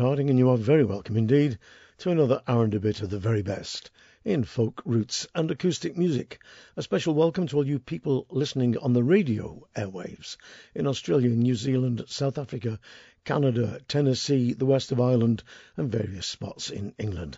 Harding, 0.00 0.30
and 0.30 0.38
you 0.38 0.48
are 0.48 0.56
very 0.56 0.82
welcome 0.82 1.18
indeed 1.18 1.58
to 1.98 2.10
another 2.10 2.40
hour 2.48 2.64
and 2.64 2.72
a 2.72 2.80
bit 2.80 3.02
of 3.02 3.10
the 3.10 3.18
very 3.18 3.42
best 3.42 3.90
in 4.24 4.44
folk, 4.44 4.80
roots, 4.86 5.26
and 5.34 5.50
acoustic 5.50 5.94
music. 5.94 6.40
A 6.74 6.82
special 6.82 7.12
welcome 7.12 7.46
to 7.48 7.56
all 7.56 7.66
you 7.66 7.78
people 7.78 8.26
listening 8.30 8.78
on 8.78 8.94
the 8.94 9.04
radio 9.04 9.68
airwaves 9.76 10.38
in 10.74 10.86
Australia, 10.86 11.28
New 11.28 11.54
Zealand, 11.54 12.02
South 12.06 12.38
Africa, 12.38 12.80
Canada, 13.26 13.78
Tennessee, 13.88 14.54
the 14.54 14.64
west 14.64 14.90
of 14.90 15.02
Ireland, 15.02 15.42
and 15.76 15.92
various 15.92 16.26
spots 16.26 16.70
in 16.70 16.94
England. 16.96 17.36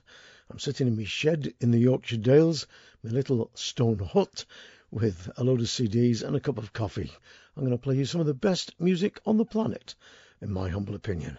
I'm 0.49 0.61
sitting 0.61 0.87
in 0.87 0.97
my 0.97 1.03
shed 1.03 1.55
in 1.59 1.73
the 1.73 1.81
Yorkshire 1.81 2.19
Dales, 2.19 2.69
my 3.03 3.11
little 3.11 3.51
stone 3.55 3.99
hut, 3.99 4.45
with 4.93 5.29
a 5.37 5.43
load 5.43 5.59
of 5.59 5.67
CDs 5.67 6.23
and 6.23 6.37
a 6.37 6.41
cup 6.41 6.59
of 6.59 6.73
coffee. 6.73 7.11
I'm 7.57 7.65
going 7.65 7.77
to 7.77 7.83
play 7.83 7.97
you 7.97 8.05
some 8.05 8.21
of 8.21 8.29
the 8.29 8.35
best 8.35 8.73
music 8.79 9.21
on 9.27 9.37
the 9.37 9.45
planet, 9.45 9.97
in 10.41 10.53
my 10.53 10.69
humble 10.69 10.95
opinion. 10.95 11.39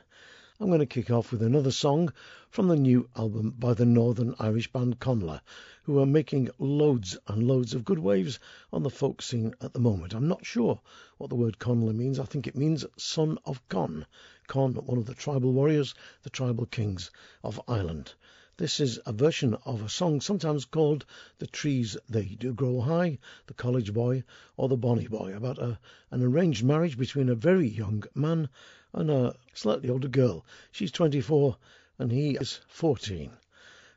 I'm 0.64 0.70
going 0.70 0.80
to 0.80 0.86
kick 0.86 1.12
off 1.12 1.34
with 1.34 1.44
another 1.44 1.72
song 1.72 2.14
from 2.50 2.70
the 2.70 2.78
new 2.78 3.10
album 3.18 3.54
by 3.60 3.74
the 3.74 3.86
Northern 3.86 4.34
Irish 4.40 4.72
band 4.72 4.98
Connla, 4.98 5.42
who 5.84 6.00
are 6.00 6.06
making 6.06 6.52
loads 6.58 7.18
and 7.28 7.46
loads 7.46 7.74
of 7.74 7.84
good 7.84 8.00
waves 8.00 8.40
on 8.72 8.82
the 8.82 8.90
folk 8.90 9.22
scene 9.22 9.54
at 9.60 9.74
the 9.74 9.82
moment. 9.82 10.14
I'm 10.14 10.30
not 10.30 10.46
sure 10.46 10.80
what 11.18 11.30
the 11.30 11.36
word 11.36 11.60
Connla 11.60 11.94
means. 11.94 12.18
I 12.18 12.24
think 12.24 12.48
it 12.48 12.56
means 12.56 12.86
son 12.96 13.40
of 13.44 13.68
Con. 13.68 14.06
Con, 14.48 14.76
one 14.76 14.98
of 14.98 15.06
the 15.06 15.14
tribal 15.14 15.52
warriors, 15.52 15.96
the 16.22 16.30
tribal 16.30 16.66
kings 16.66 17.12
of 17.44 17.60
Ireland. 17.68 18.14
This 18.58 18.80
is 18.80 19.00
a 19.08 19.12
version 19.12 19.56
of 19.66 19.82
a 19.82 19.90
song 19.90 20.22
sometimes 20.22 20.66
called 20.66 21.08
The 21.40 21.48
Trees 21.48 21.98
They 22.08 22.26
Do 22.26 22.54
Grow 22.54 22.82
High, 22.82 23.18
The 23.48 23.56
College 23.56 23.92
Boy, 23.94 24.24
or 24.58 24.70
The 24.70 24.78
Bonny 24.78 25.08
Boy, 25.08 25.36
about 25.36 25.58
a, 25.58 25.80
an 26.12 26.22
arranged 26.22 26.64
marriage 26.64 26.96
between 26.96 27.30
a 27.30 27.36
very 27.36 27.68
young 27.68 28.04
man 28.14 28.50
and 28.94 29.10
a 29.10 29.36
slightly 29.56 29.90
older 29.90 30.08
girl. 30.08 30.46
She's 30.72 30.92
24 30.92 31.58
and 31.98 32.12
he 32.12 32.36
is 32.36 32.60
14. 32.68 33.32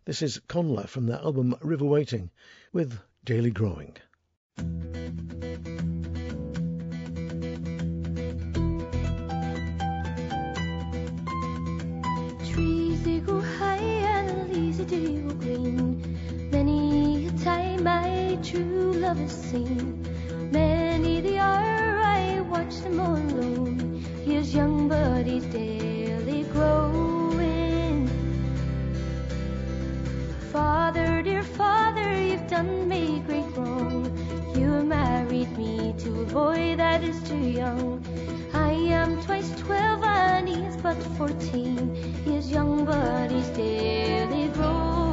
This 0.07 0.23
is 0.23 0.41
Connla 0.49 0.89
from 0.89 1.05
their 1.05 1.19
album 1.19 1.55
River 1.61 1.85
Waiting 1.85 2.31
with 2.73 2.99
Daily 3.25 3.51
Growing. 3.51 3.97
They. 14.87 15.97
Many 16.51 17.27
a 17.27 17.33
time 17.45 17.85
my 17.85 18.39
true 18.43 18.93
love 18.93 19.21
is 19.21 19.33
seen. 19.33 20.03
Many 20.53 21.21
the 21.21 21.39
are, 21.39 21.99
I 21.99 22.41
watch 22.43 22.81
them 22.81 23.01
all 23.01 23.17
alone. 23.17 24.05
Here's 24.25 24.55
young 24.55 24.89
buddies 24.89 25.45
daily 25.47 26.45
growing. 26.53 28.09
Father, 30.53 31.23
dear 31.23 31.43
father, 31.43 32.23
you've 32.23 32.49
done 32.49 32.89
me 32.89 33.23
great 33.27 33.51
wrong. 33.57 34.07
You 34.57 34.83
married 34.83 35.57
me 35.59 35.95
to 35.99 36.23
a 36.23 36.25
boy 36.27 36.75
that 36.77 37.03
is 37.03 37.21
too 37.29 37.37
young. 37.37 38.03
I 38.57 38.73
am 38.73 39.23
twice 39.23 39.51
twelve 39.61 40.03
and 40.03 40.49
he 40.49 40.55
is 40.65 40.77
but 40.79 40.97
fourteen. 41.19 41.95
His 42.25 42.51
young 42.51 42.85
buddies 42.87 43.49
daily 43.51 44.49
growing. 44.49 44.75
Daughter, 44.75 45.06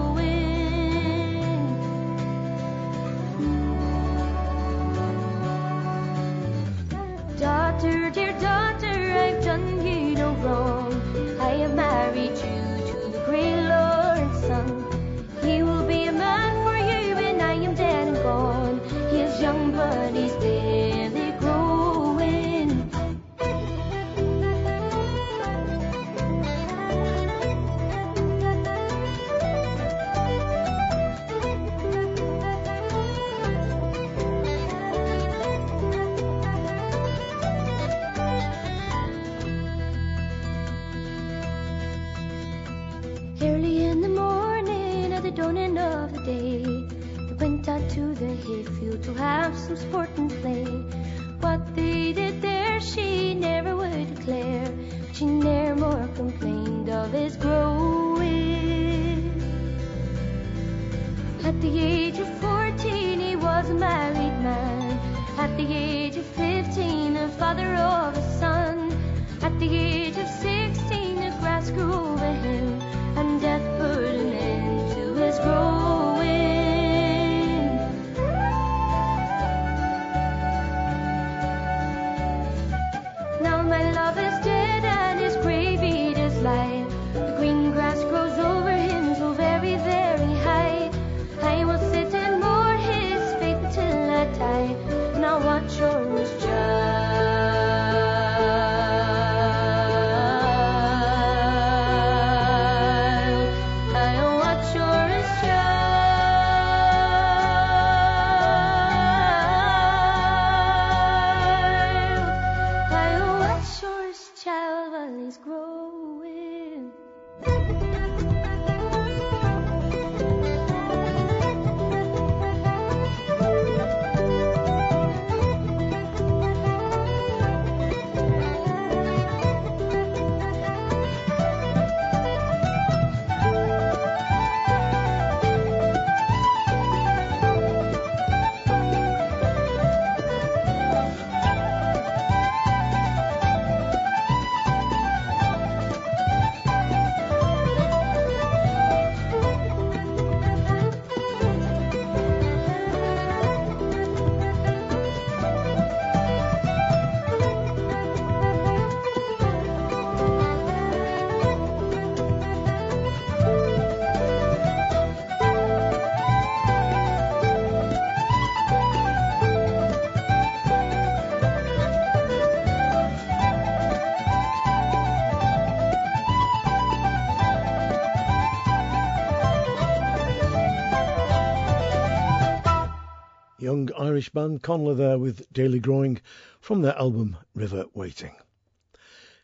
Irish 184.13 184.29
band 184.29 184.61
Connla 184.61 184.95
there 184.95 185.17
with 185.17 185.51
Daily 185.51 185.79
Growing 185.79 186.21
from 186.61 186.83
their 186.83 186.95
album 186.99 187.35
River 187.55 187.85
Waiting. 187.95 188.35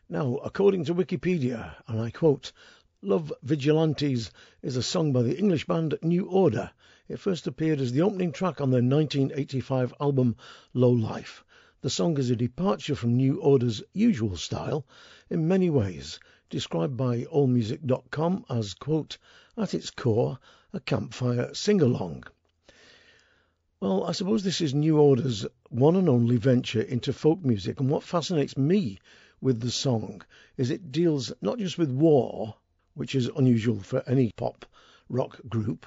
Now, 0.08 0.36
according 0.44 0.84
to 0.84 0.94
Wikipedia, 0.94 1.74
and 1.88 2.00
I 2.00 2.12
quote, 2.12 2.52
Love 3.02 3.32
Vigilantes 3.42 4.30
is 4.62 4.76
a 4.76 4.82
song 4.84 5.12
by 5.12 5.22
the 5.22 5.36
English 5.36 5.66
band 5.66 5.98
New 6.02 6.26
Order. 6.26 6.70
It 7.08 7.18
first 7.18 7.48
appeared 7.48 7.80
as 7.80 7.90
the 7.90 8.02
opening 8.02 8.30
track 8.30 8.60
on 8.60 8.70
their 8.70 8.80
1985 8.80 9.92
album 10.00 10.36
Low 10.72 10.92
Life. 10.92 11.42
The 11.80 11.90
song 11.90 12.16
is 12.16 12.30
a 12.30 12.36
departure 12.36 12.94
from 12.94 13.16
New 13.16 13.40
Order's 13.40 13.82
usual 13.92 14.36
style 14.36 14.86
in 15.28 15.48
many 15.48 15.68
ways, 15.68 16.20
described 16.48 16.96
by 16.96 17.24
AllMusic.com 17.24 18.44
as, 18.48 18.74
quote, 18.74 19.18
at 19.56 19.74
its 19.74 19.90
core, 19.90 20.38
a 20.72 20.78
campfire 20.78 21.52
sing-along. 21.54 22.22
Well, 23.82 24.04
I 24.04 24.12
suppose 24.12 24.42
this 24.44 24.60
is 24.60 24.74
New 24.74 24.98
Order's 24.98 25.46
one 25.70 25.96
and 25.96 26.06
only 26.06 26.36
venture 26.36 26.82
into 26.82 27.14
folk 27.14 27.42
music, 27.42 27.80
and 27.80 27.88
what 27.88 28.02
fascinates 28.02 28.54
me 28.54 28.98
with 29.40 29.60
the 29.60 29.70
song 29.70 30.20
is 30.58 30.68
it 30.68 30.92
deals 30.92 31.32
not 31.40 31.58
just 31.58 31.78
with 31.78 31.90
war, 31.90 32.56
which 32.92 33.14
is 33.14 33.30
unusual 33.34 33.80
for 33.80 34.02
any 34.06 34.32
pop 34.36 34.66
rock 35.08 35.40
group, 35.48 35.86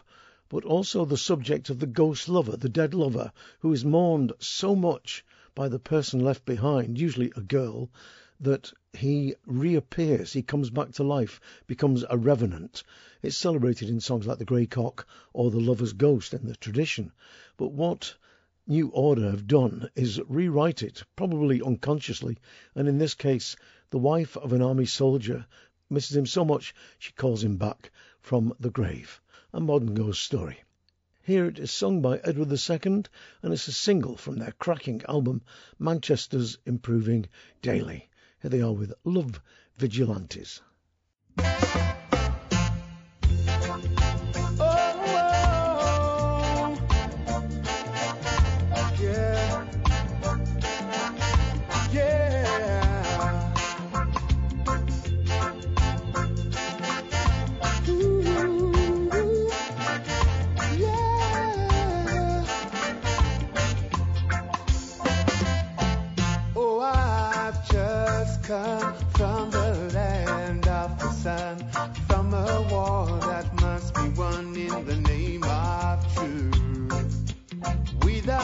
but 0.50 0.66
also 0.66 1.06
the 1.06 1.18
subject 1.18 1.70
of 1.70 1.78
the 1.78 1.86
ghost 1.86 2.28
lover, 2.28 2.58
the 2.58 2.68
dead 2.68 2.96
lover, 2.96 3.32
who 3.60 3.72
is 3.72 3.86
mourned 3.86 4.34
so 4.40 4.76
much 4.76 5.24
by 5.54 5.70
the 5.70 5.78
person 5.78 6.20
left 6.20 6.46
behind, 6.46 6.98
usually 6.98 7.32
a 7.36 7.42
girl, 7.42 7.92
that 8.40 8.74
he 8.96 9.34
reappears, 9.48 10.34
he 10.34 10.44
comes 10.44 10.70
back 10.70 10.92
to 10.92 11.04
life, 11.04 11.42
becomes 11.66 12.06
a 12.10 12.18
revenant. 12.18 12.84
It's 13.24 13.36
celebrated 13.36 13.90
in 13.90 14.00
songs 14.00 14.28
like 14.28 14.38
The 14.38 14.46
Grey 14.46 14.68
Cock 14.68 15.08
or 15.34 15.50
The 15.50 15.60
Lover's 15.60 15.94
Ghost 15.94 16.34
in 16.34 16.46
the 16.46 16.56
tradition. 16.56 17.12
But 17.58 17.72
what 17.72 18.16
New 18.68 18.90
Order 18.90 19.32
have 19.32 19.48
done 19.48 19.90
is 19.96 20.22
rewrite 20.28 20.84
it, 20.84 21.04
probably 21.16 21.60
unconsciously, 21.62 22.38
and 22.76 22.88
in 22.88 23.00
this 23.00 23.16
case, 23.16 23.56
the 23.90 23.98
wife 23.98 24.38
of 24.38 24.54
an 24.54 24.62
army 24.62 24.86
soldier 24.86 25.48
misses 25.90 26.16
him 26.16 26.28
so 26.28 26.46
much 26.46 26.76
she 27.00 27.14
calls 27.14 27.44
him 27.44 27.58
back 27.58 27.92
from 28.20 28.54
the 28.60 28.70
grave. 28.70 29.20
A 29.54 29.60
modern 29.60 29.96
ghost 29.96 30.22
story. 30.22 30.64
Here 31.24 31.46
it 31.46 31.58
is 31.58 31.72
sung 31.72 32.02
by 32.02 32.20
Edward 32.20 32.52
II, 32.52 33.04
and 33.42 33.54
it's 33.54 33.68
a 33.68 33.72
single 33.72 34.18
from 34.18 34.38
their 34.38 34.52
cracking 34.52 35.02
album 35.10 35.42
Manchester's 35.80 36.60
Improving 36.66 37.26
Daily. 37.62 38.10
Here 38.44 38.50
they 38.50 38.62
are 38.62 38.74
with 38.74 38.92
Love 39.06 39.40
Vigilantes. 39.78 40.60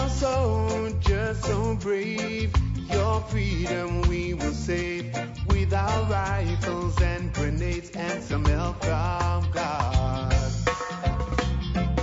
soldier, 0.10 1.36
so 1.36 1.76
brave. 1.76 2.54
Your 2.92 3.22
freedom 3.22 4.02
we 4.04 4.34
will 4.34 4.54
save 4.54 5.16
with 5.48 5.74
our 5.74 6.04
rifles 6.10 7.00
and 7.02 7.32
grenades 7.34 7.92
and 7.92 8.24
some 8.24 8.46
help 8.46 8.84
from 8.84 9.52
God. 9.52 10.34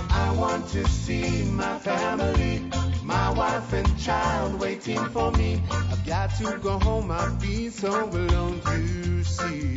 I 0.09 0.33
want 0.37 0.67
to 0.69 0.87
see 0.87 1.43
my 1.51 1.77
family, 1.79 2.69
my 3.03 3.31
wife 3.31 3.73
and 3.73 3.99
child 3.99 4.59
waiting 4.59 5.03
for 5.09 5.31
me. 5.33 5.61
I've 5.69 6.05
got 6.05 6.35
to 6.37 6.57
go 6.57 6.79
home, 6.79 7.11
I've 7.11 7.39
been 7.41 7.71
so 7.71 8.09
alone, 8.09 8.61
you 8.71 9.23
see. 9.23 9.75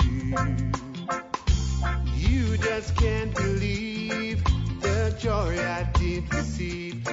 You 2.15 2.57
just 2.59 2.97
can't 2.97 3.35
believe 3.35 4.45
the 4.81 5.17
joy 5.19 5.59
I 5.59 5.89
did 5.95 6.33
receive 6.33 7.05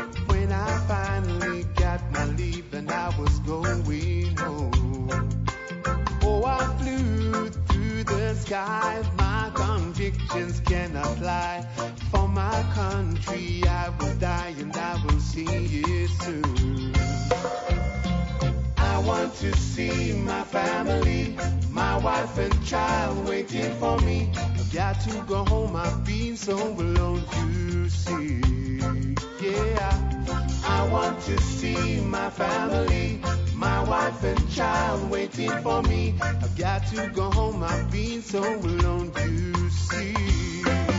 I 0.58 0.78
finally 0.88 1.64
got 1.76 2.02
my 2.12 2.26
leave, 2.26 2.74
and 2.74 2.92
I 2.92 3.10
was 3.20 3.40
going 3.40 4.36
home. 4.38 5.30
Oh, 6.24 6.44
I 6.46 6.66
flew 6.80 7.50
through 7.50 8.04
the 8.04 8.34
sky. 8.36 9.04
My 9.18 9.52
convictions 9.54 10.60
cannot 10.62 11.22
lie. 11.22 11.64
For 12.12 12.28
my 12.28 12.64
country, 12.74 13.64
I 13.68 13.90
will 14.00 14.16
die, 14.16 14.56
and 14.58 14.76
I 14.76 14.94
will 15.04 15.20
see 15.20 15.46
it 15.46 16.10
soon. 16.22 17.77
I 18.98 19.00
want 19.02 19.36
to 19.36 19.56
see 19.56 20.12
my 20.14 20.44
family, 20.44 21.38
my 21.70 21.98
wife 21.98 22.36
and 22.40 22.66
child 22.66 23.30
waiting 23.30 23.72
for 23.76 24.00
me. 24.00 24.32
I've 24.36 24.74
got 24.74 25.00
to 25.02 25.22
go 25.28 25.46
home, 25.46 25.76
I've 25.76 26.04
been 26.04 26.36
so 26.36 26.58
alone 26.58 27.24
to 27.34 27.90
see. 27.90 28.42
Yeah, 29.40 30.34
I 30.66 30.90
want 30.92 31.22
to 31.26 31.40
see 31.40 32.02
my 32.02 32.32
family, 32.32 33.22
my 33.54 33.84
wife 33.84 34.24
and 34.24 34.50
child 34.50 35.12
waiting 35.12 35.52
for 35.62 35.84
me. 35.84 36.16
I've 36.20 36.58
got 36.58 36.88
to 36.88 37.08
go 37.14 37.30
home, 37.30 37.62
I've 37.62 37.92
been 37.92 38.24
so 38.24 38.42
alone 38.42 39.12
to 39.12 39.70
see. 39.70 40.97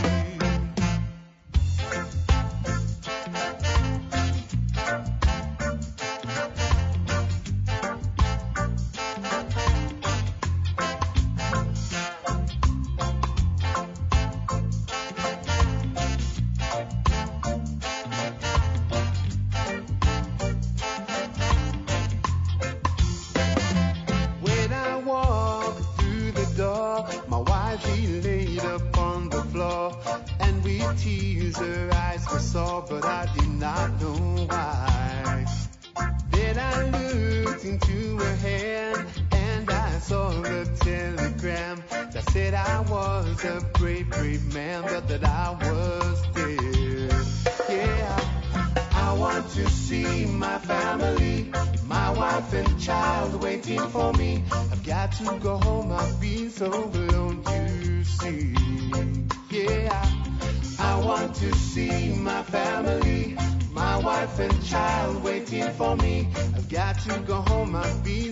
to 67.09 67.19
go 67.21 67.41
home, 67.41 67.75
I'd 67.75 68.03
be 68.03 68.28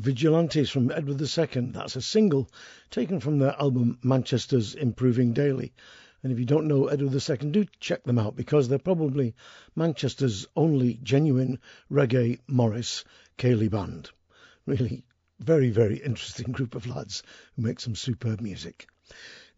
Vigilantes 0.00 0.70
from 0.70 0.90
Edward 0.90 1.20
II. 1.20 1.72
That's 1.72 1.94
a 1.94 2.00
single 2.00 2.50
taken 2.90 3.20
from 3.20 3.38
their 3.38 3.54
album 3.60 3.98
Manchester's 4.02 4.74
Improving 4.74 5.34
Daily. 5.34 5.74
And 6.22 6.32
if 6.32 6.38
you 6.38 6.46
don't 6.46 6.68
know 6.68 6.86
Edward 6.86 7.12
II, 7.12 7.50
do 7.50 7.66
check 7.80 8.04
them 8.04 8.18
out 8.18 8.34
because 8.34 8.66
they're 8.66 8.78
probably 8.78 9.34
Manchester's 9.76 10.46
only 10.56 10.94
genuine 11.02 11.58
reggae 11.90 12.38
Morris 12.46 13.04
Ceilidh 13.36 13.70
band. 13.70 14.10
Really 14.64 15.04
very, 15.38 15.68
very 15.68 15.96
interesting 15.96 16.50
group 16.50 16.74
of 16.74 16.86
lads 16.86 17.22
who 17.54 17.62
make 17.62 17.78
some 17.78 17.94
superb 17.94 18.40
music. 18.40 18.86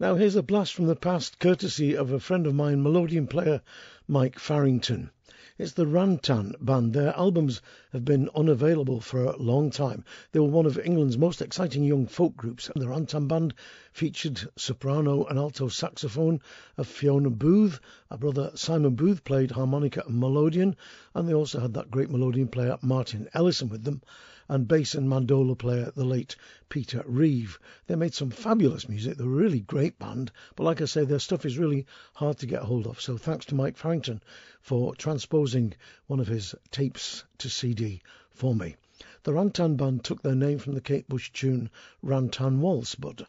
Now, 0.00 0.16
here's 0.16 0.34
a 0.34 0.42
blast 0.42 0.74
from 0.74 0.86
the 0.86 0.96
past, 0.96 1.38
courtesy 1.38 1.96
of 1.96 2.10
a 2.10 2.18
friend 2.18 2.48
of 2.48 2.54
mine, 2.56 2.82
melodeon 2.82 3.30
player 3.30 3.62
Mike 4.08 4.40
Farrington. 4.40 5.12
It's 5.58 5.72
the 5.72 5.86
Ran 5.86 6.16
Tan 6.16 6.54
Band. 6.62 6.94
Their 6.94 7.14
albums 7.14 7.60
have 7.92 8.06
been 8.06 8.30
unavailable 8.34 9.02
for 9.02 9.22
a 9.24 9.36
long 9.36 9.68
time. 9.68 10.02
They 10.32 10.40
were 10.40 10.46
one 10.46 10.64
of 10.64 10.78
England's 10.78 11.18
most 11.18 11.42
exciting 11.42 11.84
young 11.84 12.06
folk 12.06 12.38
groups. 12.38 12.70
The 12.74 12.88
Ran 12.88 13.04
Tan 13.04 13.28
Band 13.28 13.52
featured 13.92 14.48
soprano 14.56 15.26
and 15.26 15.38
alto 15.38 15.68
saxophone 15.68 16.40
of 16.78 16.86
Fiona 16.86 17.28
Booth. 17.28 17.80
Our 18.10 18.16
brother 18.16 18.50
Simon 18.54 18.94
Booth 18.94 19.24
played 19.24 19.50
harmonica 19.50 20.02
and 20.06 20.18
melodeon, 20.18 20.74
and 21.14 21.28
they 21.28 21.34
also 21.34 21.60
had 21.60 21.74
that 21.74 21.90
great 21.90 22.08
melodeon 22.08 22.50
player 22.50 22.78
Martin 22.80 23.28
Ellison 23.34 23.68
with 23.68 23.84
them 23.84 24.00
and 24.48 24.66
bass 24.66 24.94
and 24.94 25.08
mandola 25.08 25.56
player, 25.56 25.92
the 25.94 26.04
late 26.04 26.36
Peter 26.68 27.02
Reeve. 27.06 27.58
They 27.86 27.94
made 27.94 28.14
some 28.14 28.30
fabulous 28.30 28.88
music. 28.88 29.16
They're 29.16 29.26
a 29.26 29.30
really 29.30 29.60
great 29.60 29.98
band, 29.98 30.32
but 30.56 30.64
like 30.64 30.80
I 30.80 30.86
say, 30.86 31.04
their 31.04 31.18
stuff 31.18 31.44
is 31.44 31.58
really 31.58 31.86
hard 32.14 32.38
to 32.38 32.46
get 32.46 32.62
hold 32.62 32.86
of. 32.86 33.00
So 33.00 33.16
thanks 33.16 33.46
to 33.46 33.54
Mike 33.54 33.76
Farrington 33.76 34.22
for 34.60 34.94
transposing 34.96 35.74
one 36.06 36.20
of 36.20 36.28
his 36.28 36.54
tapes 36.70 37.24
to 37.38 37.48
CD 37.48 38.02
for 38.30 38.54
me. 38.54 38.76
The 39.24 39.32
Ran 39.32 39.50
Tan 39.50 39.76
Band 39.76 40.02
took 40.02 40.22
their 40.22 40.34
name 40.34 40.58
from 40.58 40.74
the 40.74 40.80
Kate 40.80 41.08
Bush 41.08 41.30
tune 41.32 41.70
Ran 42.02 42.28
Tan 42.28 42.60
Waltz, 42.60 42.96
but 42.96 43.22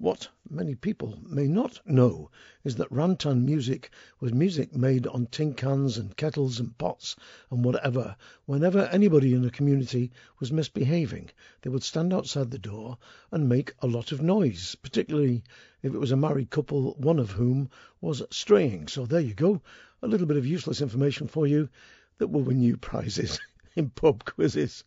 what 0.00 0.26
many 0.48 0.74
people 0.74 1.18
may 1.26 1.46
not 1.46 1.78
know 1.84 2.30
is 2.64 2.76
that 2.76 2.88
Rantan 2.90 3.44
music 3.44 3.90
was 4.18 4.32
music 4.32 4.74
made 4.74 5.06
on 5.06 5.26
tin 5.26 5.52
cans 5.52 5.98
and 5.98 6.16
kettles 6.16 6.58
and 6.58 6.76
pots 6.78 7.16
and 7.50 7.62
whatever. 7.62 8.16
Whenever 8.46 8.86
anybody 8.86 9.34
in 9.34 9.42
the 9.42 9.50
community 9.50 10.10
was 10.38 10.50
misbehaving, 10.50 11.28
they 11.60 11.68
would 11.68 11.82
stand 11.82 12.14
outside 12.14 12.50
the 12.50 12.58
door 12.58 12.96
and 13.30 13.46
make 13.46 13.74
a 13.80 13.86
lot 13.86 14.10
of 14.10 14.22
noise, 14.22 14.74
particularly 14.76 15.44
if 15.82 15.92
it 15.92 15.98
was 15.98 16.12
a 16.12 16.16
married 16.16 16.48
couple, 16.48 16.94
one 16.94 17.18
of 17.18 17.32
whom 17.32 17.68
was 18.00 18.22
straying. 18.30 18.88
So 18.88 19.04
there 19.04 19.20
you 19.20 19.34
go, 19.34 19.60
a 20.00 20.08
little 20.08 20.26
bit 20.26 20.38
of 20.38 20.46
useless 20.46 20.80
information 20.80 21.28
for 21.28 21.46
you 21.46 21.68
that 22.16 22.28
will 22.28 22.40
win 22.40 22.62
you 22.62 22.78
prizes 22.78 23.38
in 23.76 23.90
pub 23.90 24.24
quizzes. 24.24 24.82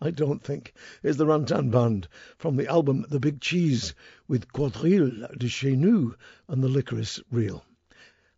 I 0.00 0.10
don't 0.10 0.42
think, 0.42 0.72
is 1.02 1.18
the 1.18 1.26
Ran 1.26 1.44
Tan 1.44 1.70
Band 1.70 2.08
from 2.38 2.56
the 2.56 2.66
album 2.66 3.04
The 3.10 3.20
Big 3.20 3.42
Cheese 3.42 3.92
with 4.26 4.50
Quadrille 4.50 5.28
de 5.36 5.48
Chez 5.48 5.76
Nous 5.76 6.14
and 6.48 6.64
the 6.64 6.68
Licorice 6.68 7.20
Reel. 7.30 7.62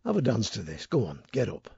Have 0.03 0.17
a 0.17 0.21
dance 0.21 0.49
to 0.49 0.61
this. 0.61 0.85
Go 0.85 1.05
on, 1.05 1.23
get 1.31 1.47
up. 1.47 1.69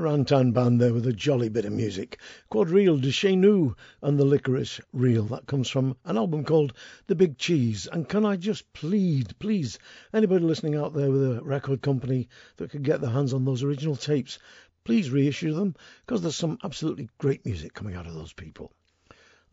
Ran 0.00 0.24
Tan 0.24 0.52
band 0.52 0.80
there 0.80 0.94
with 0.94 1.06
a 1.06 1.12
jolly 1.12 1.50
bit 1.50 1.66
of 1.66 1.72
music. 1.72 2.18
Quadrille 2.50 2.96
de 2.96 3.10
Chez 3.10 3.36
Nous 3.36 3.76
and 4.00 4.18
the 4.18 4.24
Licorice 4.24 4.80
Reel. 4.92 5.24
That 5.24 5.46
comes 5.46 5.68
from 5.68 5.96
an 6.06 6.16
album 6.16 6.44
called 6.44 6.72
The 7.08 7.14
Big 7.14 7.36
Cheese. 7.36 7.86
And 7.92 8.08
can 8.08 8.24
I 8.24 8.36
just 8.36 8.72
plead, 8.72 9.38
please, 9.38 9.78
anybody 10.14 10.44
listening 10.44 10.76
out 10.76 10.94
there 10.94 11.10
with 11.10 11.22
a 11.22 11.42
record 11.42 11.82
company 11.82 12.28
that 12.56 12.70
could 12.70 12.84
get 12.84 13.02
their 13.02 13.10
hands 13.10 13.34
on 13.34 13.44
those 13.44 13.62
original 13.62 13.96
tapes, 13.96 14.38
please 14.84 15.10
reissue 15.10 15.52
them 15.52 15.74
because 16.06 16.22
there's 16.22 16.36
some 16.36 16.58
absolutely 16.64 17.10
great 17.18 17.44
music 17.44 17.74
coming 17.74 17.94
out 17.94 18.06
of 18.06 18.14
those 18.14 18.32
people. 18.32 18.72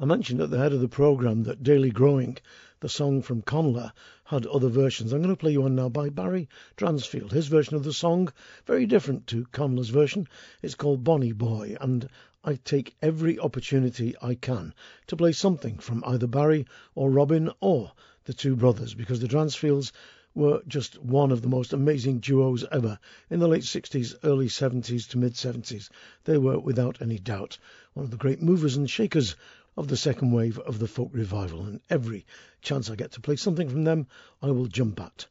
I 0.01 0.05
mentioned 0.05 0.39
at 0.39 0.49
the 0.49 0.57
head 0.57 0.71
of 0.71 0.79
the 0.79 0.87
programme 0.87 1.43
that 1.43 1.61
Daily 1.61 1.91
Growing, 1.91 2.37
the 2.79 2.87
song 2.87 3.21
from 3.21 3.41
Connla, 3.41 3.91
had 4.23 4.45
other 4.45 4.69
versions. 4.69 5.11
I'm 5.11 5.21
going 5.21 5.35
to 5.35 5.37
play 5.37 5.51
you 5.51 5.63
one 5.63 5.75
now 5.75 5.89
by 5.89 6.07
Barry 6.07 6.47
Dransfield. 6.77 7.33
His 7.33 7.47
version 7.47 7.75
of 7.75 7.83
the 7.83 7.91
song, 7.91 8.31
very 8.65 8.85
different 8.85 9.27
to 9.27 9.43
Connla's 9.51 9.89
version. 9.89 10.25
It's 10.61 10.73
called 10.73 11.03
Bonny 11.03 11.33
Boy, 11.33 11.75
and 11.81 12.07
I 12.45 12.55
take 12.55 12.95
every 13.01 13.37
opportunity 13.39 14.15
I 14.21 14.35
can 14.35 14.73
to 15.07 15.17
play 15.17 15.33
something 15.33 15.79
from 15.79 16.01
either 16.07 16.27
Barry 16.27 16.65
or 16.95 17.11
Robin 17.11 17.51
or 17.59 17.91
the 18.23 18.33
two 18.33 18.55
brothers, 18.55 18.93
because 18.93 19.19
the 19.19 19.27
Dransfields 19.27 19.91
were 20.33 20.61
just 20.65 20.97
one 21.01 21.31
of 21.31 21.41
the 21.41 21.49
most 21.49 21.73
amazing 21.73 22.19
duos 22.19 22.63
ever 22.71 22.97
in 23.29 23.41
the 23.41 23.49
late 23.49 23.63
60s, 23.63 24.15
early 24.23 24.47
70s 24.47 25.09
to 25.09 25.17
mid 25.17 25.33
70s. 25.33 25.89
They 26.23 26.37
were, 26.37 26.57
without 26.57 27.01
any 27.01 27.19
doubt, 27.19 27.57
one 27.93 28.05
of 28.05 28.11
the 28.11 28.17
great 28.17 28.41
movers 28.41 28.77
and 28.77 28.89
shakers 28.89 29.35
of 29.77 29.88
the 29.88 29.97
second 29.97 30.31
wave 30.31 30.59
of 30.59 30.79
the 30.79 30.88
folk 30.88 31.09
revival, 31.13 31.65
and 31.65 31.81
every 31.89 32.25
chance 32.61 32.89
I 32.89 32.95
get 32.95 33.11
to 33.13 33.21
play 33.21 33.35
something 33.35 33.69
from 33.69 33.83
them, 33.83 34.07
I 34.41 34.51
will 34.51 34.67
jump 34.67 34.99
at. 34.99 35.27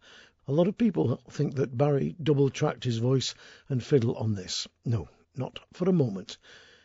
A 0.47 0.53
lot 0.53 0.69
of 0.69 0.79
people 0.79 1.21
think 1.31 1.57
that 1.57 1.77
Barry 1.77 2.17
double 2.23 2.49
tracked 2.49 2.85
his 2.85 2.99
voice 2.99 3.35
and 3.69 3.83
fiddle 3.83 4.15
on 4.17 4.35
this. 4.35 4.67
No, 4.85 5.09
not 5.37 5.59
for 5.73 5.89
a 5.89 5.93
moment. 5.93 6.39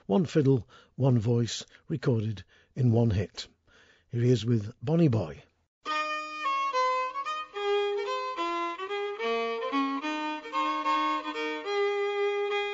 One 0.05 0.25
fiddle, 0.25 0.67
one 0.95 1.17
voice, 1.17 1.65
recorded 1.87 2.43
in 2.75 2.91
one 2.91 3.11
hit. 3.11 3.47
Here 4.11 4.21
he 4.21 4.29
is 4.29 4.45
with 4.45 4.73
Bonny 4.81 5.07
Boy. 5.07 5.43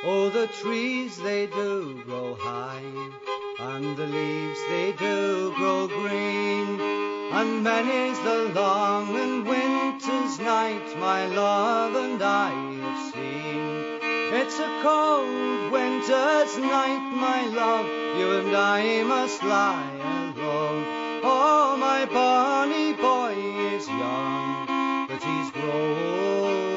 Oh, 0.01 0.31
the 0.33 0.47
trees 0.47 1.19
they 1.19 1.45
do 1.45 2.01
grow 2.03 2.33
high 2.33 2.81
and 3.59 3.97
the 3.97 4.07
leaves 4.07 4.59
they 4.69 4.93
do 4.93 5.53
grow 5.57 5.87
green. 5.87 6.79
And 7.31 7.63
many's 7.63 8.17
the 8.19 8.51
long 8.55 9.15
and 9.15 9.45
winter's 9.45 10.39
night 10.39 10.97
my 10.97 11.25
love 11.27 11.95
and 11.95 12.21
I 12.21 12.51
have 12.51 13.13
seen. 13.13 13.99
It's 14.31 14.59
a 14.59 14.79
cold 14.81 15.71
winter's 15.71 16.57
night, 16.57 17.11
my 17.15 17.47
love, 17.47 17.85
you 18.17 18.31
and 18.39 18.55
I 18.55 19.03
must 19.03 19.43
lie 19.43 19.91
alone. 20.35 20.85
Oh, 21.23 21.75
my 21.77 22.05
bonny 22.05 22.93
boy 22.93 23.33
is 23.73 23.87
young, 23.87 25.07
but 25.07 25.21
he's 25.21 25.51
grown. 25.51 26.68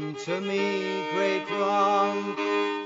You've 0.00 0.24
to 0.24 0.40
me 0.40 1.04
great 1.12 1.48
wrong 1.50 2.36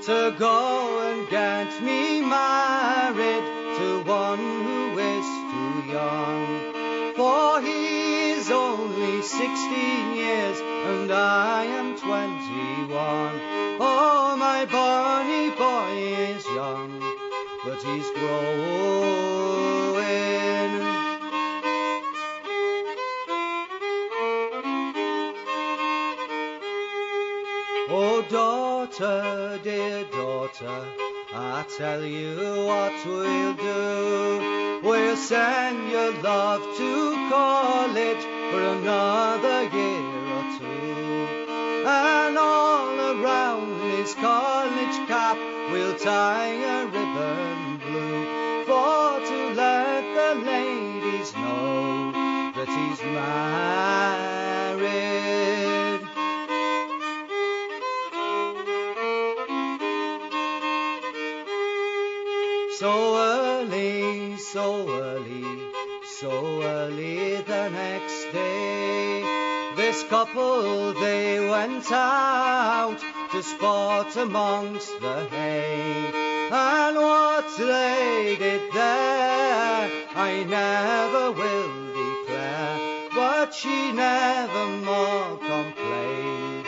to 0.01 0.33
go 0.37 0.99
and 1.09 1.29
get 1.29 1.81
me 1.83 2.21
married 2.21 3.43
to 3.77 4.03
one 4.03 4.39
who 4.39 4.97
is 4.97 5.25
too 5.51 5.91
young. 5.91 7.13
For 7.15 7.61
he 7.61 8.31
is 8.31 8.49
only 8.49 9.21
sixteen 9.21 10.15
years 10.15 10.59
and 10.59 11.11
I 11.11 11.65
am 11.65 11.95
twenty-one. 11.97 13.39
Oh, 13.79 14.35
my 14.37 14.65
bonny 14.65 15.51
boy 15.51 15.97
is 16.31 16.45
young, 16.47 16.99
but 17.63 17.81
he's 17.83 18.09
growing. 18.11 19.43
Daughter, 28.99 29.59
dear 29.63 30.03
daughter, 30.05 30.85
I 31.33 31.65
tell 31.77 32.03
you 32.03 32.65
what 32.67 32.93
we'll 33.05 33.53
do. 33.55 34.81
We'll 34.83 35.15
send 35.15 35.89
your 35.89 36.11
love 36.21 36.61
to 36.77 37.29
college 37.29 38.23
for 38.51 38.61
another 38.77 39.63
year 39.75 40.13
or 40.37 40.59
two. 40.59 41.85
And 41.87 42.37
all 42.37 43.23
around 43.23 43.81
his 43.97 44.13
college 44.13 45.07
cap 45.07 45.37
we'll 45.71 45.97
tie 45.97 46.53
a 46.53 46.85
ribbon 46.85 47.77
blue 47.77 48.65
for 48.65 49.19
to 49.25 49.53
let 49.55 50.03
the 50.13 50.45
ladies 50.45 51.33
know 51.33 52.11
that 52.53 52.67
he's 52.67 53.01
married. 53.01 54.52
So 66.23 66.63
early 66.63 67.41
the 67.41 67.67
next 67.67 68.31
day. 68.31 69.21
This 69.75 70.03
couple 70.03 70.93
they 70.93 71.49
went 71.49 71.91
out 71.91 72.97
to 73.33 73.43
sport 73.43 74.15
amongst 74.15 75.01
the 75.01 75.25
hay. 75.25 76.49
And 76.49 76.95
what 76.95 77.47
they 77.57 78.37
did 78.39 78.61
there, 78.71 79.91
I 80.15 80.45
never 80.47 81.31
will 81.41 81.73
declare. 82.01 83.09
But 83.13 83.53
she 83.53 83.91
never 83.91 84.65
more 84.87 85.37
complained 85.39 86.62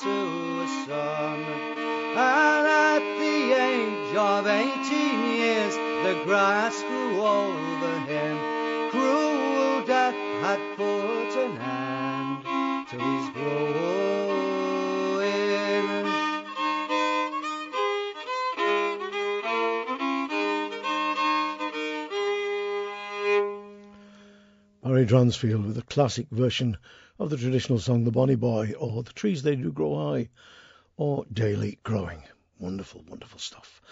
to 0.00 0.60
a 0.60 0.66
son. 0.86 1.40
And 2.14 2.66
at 2.66 3.02
the 3.18 3.52
age 3.52 4.14
of 4.16 4.46
eighteen 4.46 5.18
years, 5.36 5.74
the 5.74 6.14
grass 6.24 6.82
grew 6.82 7.20
over 7.20 7.98
him. 8.00 8.38
Cruel 8.90 9.84
death 9.86 10.14
had 10.42 10.60
put 10.76 11.36
an 11.44 11.58
end 11.58 12.44
to 12.88 12.96
his 12.98 13.28
growing. 13.30 13.92
Barry 24.82 25.06
Dransfield 25.06 25.64
with 25.64 25.78
a 25.78 25.82
classic 25.82 26.26
version 26.30 26.76
of 27.18 27.30
the 27.30 27.36
traditional 27.36 27.78
song 27.78 28.04
The 28.04 28.10
Bonny 28.10 28.36
Boy 28.36 28.72
or 28.78 29.02
The 29.02 29.12
Trees 29.12 29.42
They 29.42 29.54
Do 29.54 29.70
Grow 29.70 29.94
High 29.96 30.30
or 30.96 31.24
Daily 31.32 31.78
Growing. 31.82 32.22
Wonderful, 32.58 33.04
wonderful 33.06 33.38
stuff. 33.38 33.82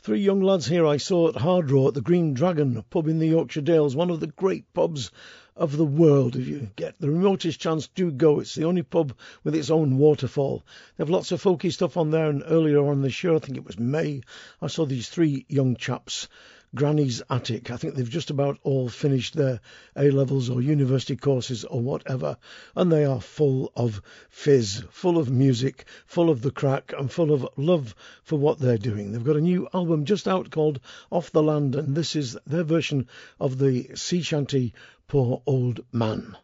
Three 0.00 0.20
young 0.20 0.40
lads 0.40 0.66
here 0.66 0.86
I 0.86 0.96
saw 0.96 1.28
at 1.28 1.36
Hardraw 1.36 1.88
at 1.88 1.94
the 1.94 2.00
Green 2.00 2.34
Dragon 2.34 2.76
a 2.76 2.82
pub 2.82 3.08
in 3.08 3.18
the 3.18 3.28
Yorkshire 3.28 3.60
Dales, 3.60 3.94
one 3.94 4.10
of 4.10 4.20
the 4.20 4.26
great 4.26 4.72
pubs 4.72 5.10
of 5.54 5.76
the 5.76 5.84
world. 5.84 6.34
If 6.34 6.48
you 6.48 6.70
get 6.74 6.98
the 6.98 7.10
remotest 7.10 7.60
chance, 7.60 7.88
do 7.88 8.10
go. 8.10 8.40
It's 8.40 8.54
the 8.54 8.64
only 8.64 8.82
pub 8.82 9.14
with 9.44 9.54
its 9.54 9.70
own 9.70 9.98
waterfall. 9.98 10.64
They 10.96 11.02
have 11.02 11.10
lots 11.10 11.30
of 11.30 11.42
folky 11.42 11.72
stuff 11.72 11.96
on 11.96 12.10
there, 12.10 12.30
and 12.30 12.42
earlier 12.44 12.84
on 12.84 13.02
this 13.02 13.22
year, 13.22 13.36
I 13.36 13.38
think 13.38 13.58
it 13.58 13.64
was 13.64 13.78
May, 13.78 14.22
I 14.60 14.66
saw 14.66 14.86
these 14.86 15.08
three 15.08 15.46
young 15.48 15.76
chaps 15.76 16.26
Granny's 16.74 17.20
Attic. 17.28 17.70
I 17.70 17.76
think 17.76 17.94
they've 17.94 18.08
just 18.08 18.30
about 18.30 18.58
all 18.62 18.88
finished 18.88 19.34
their 19.34 19.60
A 19.94 20.10
levels 20.10 20.48
or 20.48 20.62
university 20.62 21.16
courses 21.16 21.64
or 21.64 21.82
whatever, 21.82 22.38
and 22.74 22.90
they 22.90 23.04
are 23.04 23.20
full 23.20 23.70
of 23.76 24.00
fizz, 24.30 24.84
full 24.90 25.18
of 25.18 25.30
music, 25.30 25.84
full 26.06 26.30
of 26.30 26.40
the 26.40 26.50
crack, 26.50 26.94
and 26.96 27.12
full 27.12 27.30
of 27.30 27.46
love 27.58 27.94
for 28.22 28.38
what 28.38 28.58
they're 28.58 28.78
doing. 28.78 29.12
They've 29.12 29.22
got 29.22 29.36
a 29.36 29.40
new 29.42 29.68
album 29.74 30.06
just 30.06 30.26
out 30.26 30.50
called 30.50 30.80
Off 31.10 31.30
the 31.30 31.42
Land, 31.42 31.74
and 31.74 31.94
this 31.94 32.16
is 32.16 32.38
their 32.46 32.64
version 32.64 33.06
of 33.38 33.58
the 33.58 33.90
sea 33.94 34.22
shanty 34.22 34.72
Poor 35.08 35.42
Old 35.44 35.84
Man. 35.92 36.38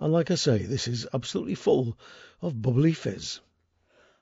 And 0.00 0.12
like 0.12 0.30
I 0.30 0.36
say, 0.36 0.58
this 0.58 0.88
is 0.88 1.06
absolutely 1.12 1.56
full 1.56 1.98
of 2.40 2.62
bubbly 2.62 2.94
fizz. 2.94 3.40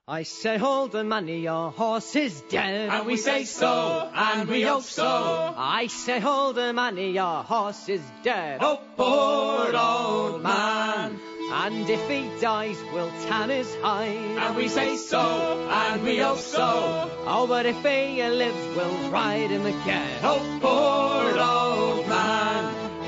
I 0.09 0.23
say, 0.23 0.57
hold 0.57 0.93
the 0.93 1.03
money, 1.03 1.41
your 1.41 1.73
horse 1.73 2.15
is 2.15 2.41
dead. 2.43 2.91
And 2.91 3.09
we 3.09 3.17
say 3.17 3.43
so, 3.43 4.09
and 4.15 4.49
we 4.49 4.63
hope 4.63 4.85
so. 4.85 5.05
I 5.05 5.89
say, 5.89 6.21
hold 6.21 6.55
the 6.55 6.73
money, 6.73 7.11
your 7.11 7.43
horse 7.43 7.89
is 7.89 8.03
dead. 8.23 8.61
Oh, 8.63 8.81
poor 8.97 9.75
old 9.77 10.45
man. 10.45 11.19
And 11.51 11.91
if 11.91 12.09
he 12.09 12.31
dies, 12.41 12.77
we'll 12.93 13.11
tan 13.27 13.51
his 13.51 13.75
hide. 13.83 14.15
And 14.15 14.55
we 14.55 14.69
say 14.69 14.97
so, 14.97 15.67
and 15.69 16.01
we 16.05 16.19
hope 16.19 16.39
so. 16.39 17.11
Oh, 17.27 17.49
but 17.49 17.67
if 17.67 17.83
he 17.83 18.23
lives, 18.23 18.77
we'll 18.77 19.11
ride 19.11 19.51
him 19.51 19.67
again. 19.67 20.21
Oh, 20.23 20.39
poor 20.63 21.37
old 21.37 22.09
man. 22.09 22.36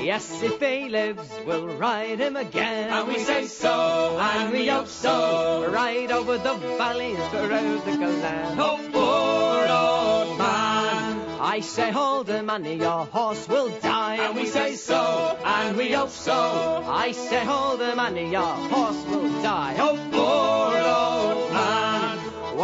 Yes, 0.01 0.41
if 0.41 0.59
he 0.59 0.89
lives, 0.89 1.29
we'll 1.45 1.67
ride 1.67 2.19
him 2.19 2.37
again. 2.37 2.89
And 2.89 3.07
we 3.07 3.19
say 3.19 3.45
so, 3.45 4.17
and 4.19 4.51
we 4.51 4.67
hope 4.67 4.87
so. 4.87 5.69
Ride 5.69 6.11
over 6.11 6.37
the 6.37 6.55
valleys, 6.77 7.19
through 7.29 7.81
the 7.85 7.97
glen. 7.97 8.59
Oh, 8.59 8.79
poor 8.93 10.29
old 10.29 10.37
man. 10.37 11.39
I 11.41 11.59
say, 11.61 11.91
hold 11.91 12.27
the 12.27 12.43
money, 12.43 12.75
your 12.75 13.05
horse 13.05 13.47
will 13.47 13.69
die. 13.79 14.15
And 14.15 14.35
we 14.35 14.45
say 14.45 14.75
so, 14.75 15.37
and 15.43 15.77
we 15.77 15.91
hope 15.91 16.09
so. 16.09 16.83
I 16.87 17.11
say, 17.11 17.43
hold 17.43 17.79
the 17.79 17.95
money, 17.95 18.31
your 18.31 18.41
horse 18.41 19.05
will 19.05 19.41
die. 19.41 19.75
Oh, 19.79 19.97
poor 20.11 20.77
old 20.77 21.13
man. 21.13 21.18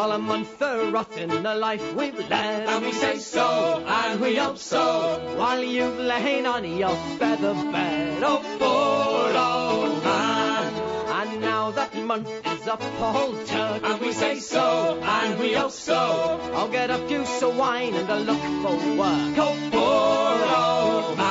While 0.06 0.18
a 0.18 0.20
month 0.20 0.50
for 0.60 0.91
rotting 0.91 1.30
the 1.30 1.56
life 1.56 1.96
we've 1.96 2.30
led. 2.30 2.70
And 2.70 2.86
we 2.86 2.91
say 2.91 3.18
so, 3.18 3.84
and 3.88 4.22
we 4.22 4.36
hope 4.36 4.60
so. 4.60 5.18
While 5.36 5.63
you've 5.63 5.98
lain 5.98 6.46
on 6.46 6.63
your 6.78 6.96
feather 7.18 7.56
bed. 7.56 8.22
Oh, 8.22 8.39
poor 8.60 9.34
old 9.36 10.04
man. 10.04 10.74
And 11.10 11.41
now 11.41 11.72
that 11.72 11.96
month 11.96 12.30
is 12.30 12.68
up, 12.68 12.84
old 13.02 13.48
Turk. 13.48 13.82
And 13.84 14.00
we 14.00 14.13
say 14.13 14.38
so, 14.38 15.02
and 15.02 15.39
we 15.39 15.54
hope 15.54 15.72
so. 15.72 16.39
I'll 16.54 16.70
get 16.70 16.91
a 16.91 17.00
deuce 17.08 17.41
of 17.41 17.58
wine 17.58 17.96
and 17.96 18.08
a 18.08 18.20
look 18.20 18.44
for 18.62 18.76
work. 19.02 19.36
Oh, 19.39 19.58
poor 19.72 21.08
old 21.08 21.18
man. 21.18 21.24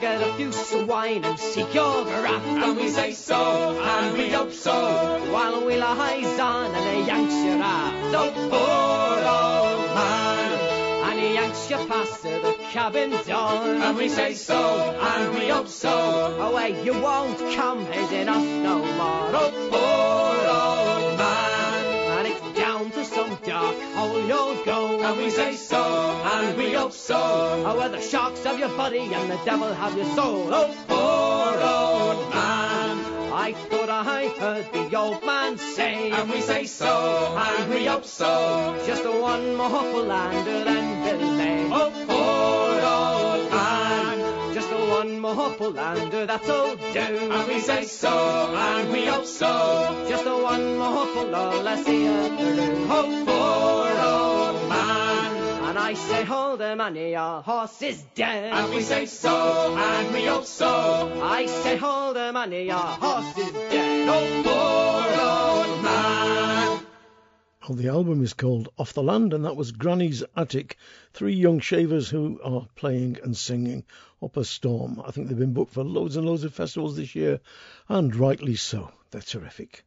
Get 0.00 0.22
a 0.22 0.36
deuce 0.38 0.72
of 0.72 0.88
wine 0.88 1.24
and 1.26 1.38
seek 1.38 1.74
your 1.74 2.04
graft. 2.04 2.46
And 2.46 2.74
we 2.74 2.88
say 2.88 3.12
so, 3.12 3.78
and 3.78 4.16
we 4.16 4.30
hope 4.30 4.50
so. 4.52 4.72
While 5.30 5.66
we 5.66 5.76
lies 5.76 6.40
on 6.40 6.74
and 6.74 6.96
he 6.96 7.04
yanks 7.06 7.34
your 7.34 7.60
aft. 7.62 8.14
Oh, 8.14 8.30
poor 8.48 9.18
old 9.28 9.94
man. 9.94 10.52
And 11.10 11.20
he 11.20 11.34
yanks 11.34 11.68
you 11.70 11.76
past 11.86 12.22
to 12.22 12.28
the 12.28 12.56
cabin 12.72 13.10
door. 13.10 13.74
And 13.84 13.96
we 13.98 14.08
say 14.08 14.32
so, 14.32 14.56
and 14.58 15.34
we 15.34 15.48
hope 15.48 15.68
so. 15.68 15.90
Away 16.48 16.82
you 16.82 16.94
won't 16.98 17.38
come 17.54 17.84
hitting 17.84 18.28
us 18.30 18.44
no 18.64 18.78
more. 18.78 19.30
Oh, 19.34 19.50
poor 19.70 20.46
old 20.48 20.78
man. 20.78 21.00
And 21.00 21.09
it's 21.09 21.09
down 23.36 23.74
dark 23.74 23.76
hole 23.94 24.26
you'll 24.26 24.64
go. 24.64 25.02
And 25.02 25.16
we 25.18 25.30
say 25.30 25.54
so, 25.54 25.82
and 25.82 26.56
we 26.56 26.72
hope 26.72 26.92
so. 26.92 27.16
Oh, 27.66 27.78
where 27.78 27.88
the 27.88 28.00
sharks 28.00 28.44
have 28.44 28.58
your 28.58 28.68
body 28.70 29.12
and 29.14 29.30
the 29.30 29.38
devil 29.44 29.72
have 29.72 29.96
your 29.96 30.06
soul. 30.16 30.48
Oh, 30.52 30.74
Poor 30.88 31.52
old 31.62 32.30
man. 32.30 33.32
I 33.32 33.52
thought 33.52 33.88
I 33.88 34.28
heard 34.28 34.72
the 34.72 34.96
old 34.98 35.24
man 35.24 35.58
say. 35.58 36.10
And 36.10 36.30
we 36.30 36.40
say 36.40 36.66
so, 36.66 37.36
and 37.36 37.70
we 37.70 37.86
hope 37.86 38.04
so. 38.04 38.82
Just 38.86 39.04
one 39.04 39.54
more 39.54 40.02
Lander 40.02 40.64
than 40.64 41.04
delay. 41.04 41.68
Oh, 41.72 41.90
poor 42.08 43.26
old 43.26 43.29
one 45.00 45.18
more 45.18 45.70
Lander, 45.70 46.26
that's 46.26 46.48
all 46.50 46.76
do. 46.76 46.98
And 46.98 47.48
we 47.48 47.60
say 47.60 47.84
so, 47.84 48.54
and 48.54 48.92
we 48.92 49.06
hope 49.06 49.24
so. 49.24 50.04
Just 50.06 50.26
a 50.26 50.36
one 50.36 50.76
more 50.76 51.06
pull, 51.06 51.34
oh, 51.34 51.62
let's 51.62 51.86
see 51.86 52.04
through. 52.04 52.86
Oh, 52.96 53.08
poor 53.28 53.88
old 54.10 54.68
man. 54.68 55.68
And 55.68 55.78
I 55.78 55.94
say, 55.94 56.24
hold 56.24 56.60
the 56.60 56.76
money, 56.76 57.12
your 57.12 57.40
horse 57.40 57.80
is 57.80 58.02
dead. 58.14 58.52
And 58.52 58.74
we 58.74 58.82
say 58.82 59.06
so, 59.06 59.74
and 59.74 60.12
we 60.12 60.26
hope 60.26 60.44
so. 60.44 61.20
I 61.22 61.46
say, 61.46 61.76
hold 61.78 62.16
the 62.16 62.32
money, 62.34 62.66
your 62.66 62.76
horse 63.04 63.38
is 63.38 63.52
dead. 63.52 64.06
Oh, 64.06 64.24
poor 64.44 65.70
old 65.72 65.82
man. 65.82 66.80
Well, 67.68 67.76
the 67.76 67.88
album 67.88 68.24
is 68.24 68.32
called 68.32 68.70
Off 68.78 68.94
the 68.94 69.02
Land, 69.02 69.34
and 69.34 69.44
that 69.44 69.54
was 69.54 69.70
Granny's 69.70 70.24
Attic. 70.34 70.78
Three 71.12 71.34
young 71.34 71.60
shavers 71.60 72.08
who 72.08 72.40
are 72.42 72.66
playing 72.74 73.18
and 73.22 73.36
singing 73.36 73.84
up 74.22 74.38
a 74.38 74.46
storm. 74.46 74.98
I 75.04 75.10
think 75.10 75.28
they've 75.28 75.38
been 75.38 75.52
booked 75.52 75.74
for 75.74 75.84
loads 75.84 76.16
and 76.16 76.26
loads 76.26 76.42
of 76.42 76.54
festivals 76.54 76.96
this 76.96 77.14
year, 77.14 77.38
and 77.86 78.16
rightly 78.16 78.56
so. 78.56 78.90
They're 79.10 79.20
terrific. 79.20 79.84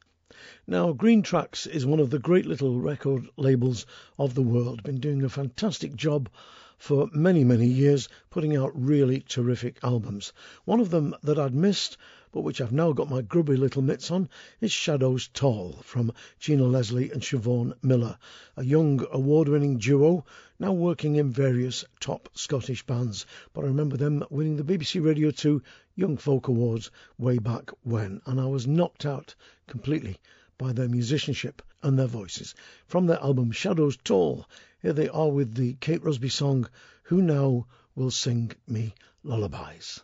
Now, 0.67 0.93
Greentrax 0.93 1.65
is 1.65 1.83
one 1.83 1.99
of 1.99 2.11
the 2.11 2.19
great 2.19 2.45
little 2.45 2.79
record 2.79 3.27
labels 3.37 3.87
of 4.19 4.35
the 4.35 4.43
world. 4.43 4.83
Been 4.83 4.99
doing 4.99 5.23
a 5.23 5.29
fantastic 5.29 5.95
job 5.95 6.29
for 6.77 7.09
many, 7.11 7.43
many 7.43 7.67
years, 7.67 8.07
putting 8.29 8.55
out 8.55 8.71
really 8.75 9.21
terrific 9.21 9.79
albums. 9.83 10.31
One 10.65 10.79
of 10.79 10.91
them 10.91 11.15
that 11.23 11.39
I'd 11.39 11.55
missed, 11.55 11.97
but 12.33 12.41
which 12.41 12.59
I've 12.59 12.71
now 12.71 12.91
got 12.93 13.11
my 13.11 13.21
grubby 13.21 13.55
little 13.55 13.83
mitts 13.83 14.09
on, 14.09 14.27
is 14.59 14.71
Shadows 14.71 15.27
Tall 15.27 15.73
from 15.83 16.11
Jeana 16.39 16.65
Leslie 16.65 17.11
and 17.11 17.21
Siobhan 17.21 17.75
Miller, 17.83 18.17
a 18.57 18.65
young 18.65 19.05
award 19.11 19.47
winning 19.47 19.77
duo 19.77 20.25
now 20.57 20.73
working 20.73 21.15
in 21.15 21.29
various 21.29 21.85
top 21.99 22.29
Scottish 22.33 22.83
bands. 22.87 23.27
But 23.53 23.65
I 23.65 23.67
remember 23.67 23.97
them 23.97 24.25
winning 24.31 24.55
the 24.55 24.63
BBC 24.63 25.05
Radio 25.05 25.29
2 25.29 25.61
Young 25.95 26.17
Folk 26.17 26.47
Awards 26.47 26.89
way 27.19 27.37
back 27.37 27.69
when, 27.83 28.19
and 28.25 28.41
I 28.41 28.47
was 28.47 28.65
knocked 28.65 29.05
out 29.05 29.35
completely 29.67 30.17
by 30.57 30.73
their 30.73 30.89
musicianship 30.89 31.61
and 31.83 31.99
their 31.99 32.07
voices. 32.07 32.55
From 32.87 33.05
their 33.05 33.21
album 33.21 33.51
Shadows 33.51 33.95
Tall, 34.03 34.47
here 34.81 34.93
they 34.93 35.07
are 35.09 35.29
with 35.29 35.53
the 35.53 35.75
Kate 35.75 36.03
Rusby 36.03 36.29
song 36.29 36.67
Who 37.03 37.21
Now 37.21 37.67
Will 37.93 38.09
Sing 38.09 38.53
Me 38.67 38.95
Lullabies. 39.21 40.01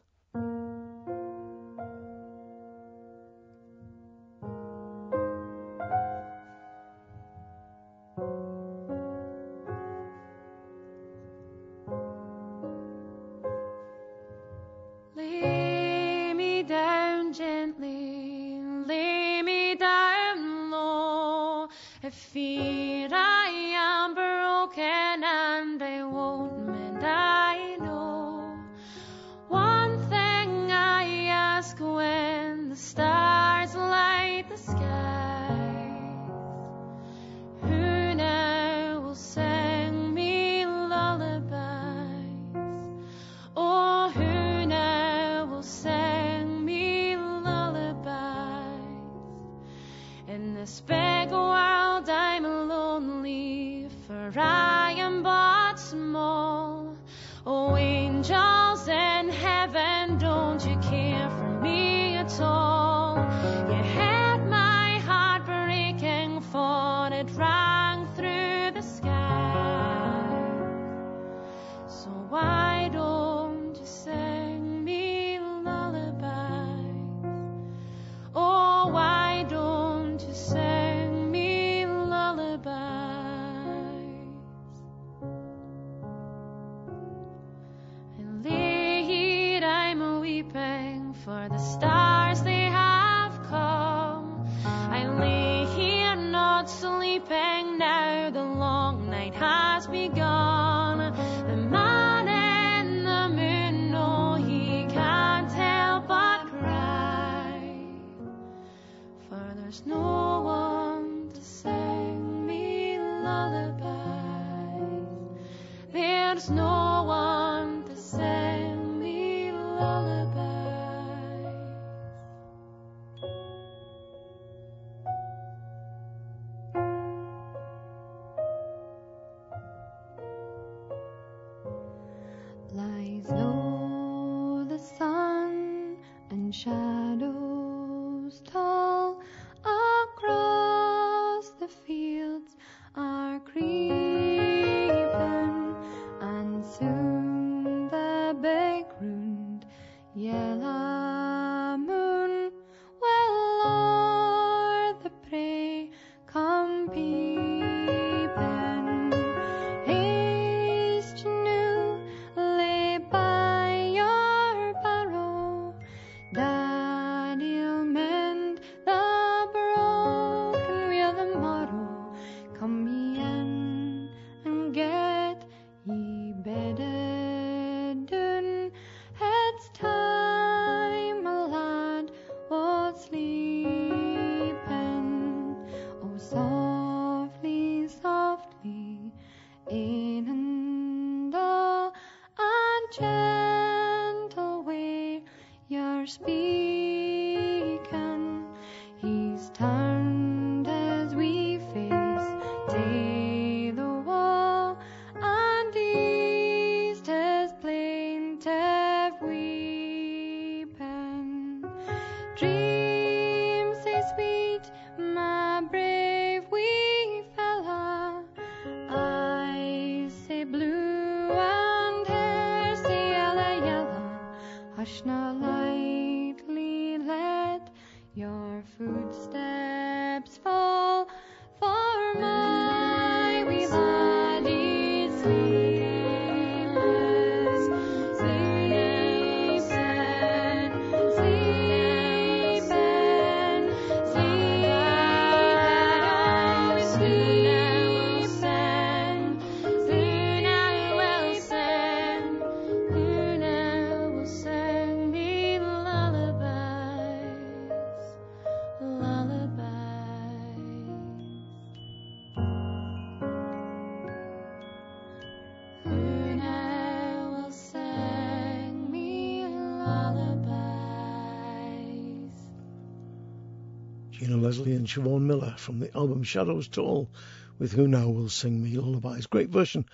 And 274.59 274.85
Siobhan 274.85 275.21
Miller 275.21 275.55
from 275.57 275.79
the 275.79 275.95
album 275.95 276.21
Shadows 276.21 276.67
Tall 276.67 277.09
with 277.57 277.71
Who 277.71 277.87
Now 277.87 278.09
Will 278.09 278.27
Sing 278.27 278.61
Me 278.61 278.77
Lullabies. 278.77 279.25
Great 279.25 279.47
version 279.47 279.85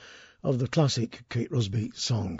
of 0.41 0.57
the 0.57 0.67
classic 0.67 1.21
Kate 1.29 1.51
Rusby 1.51 1.91
song. 1.93 2.39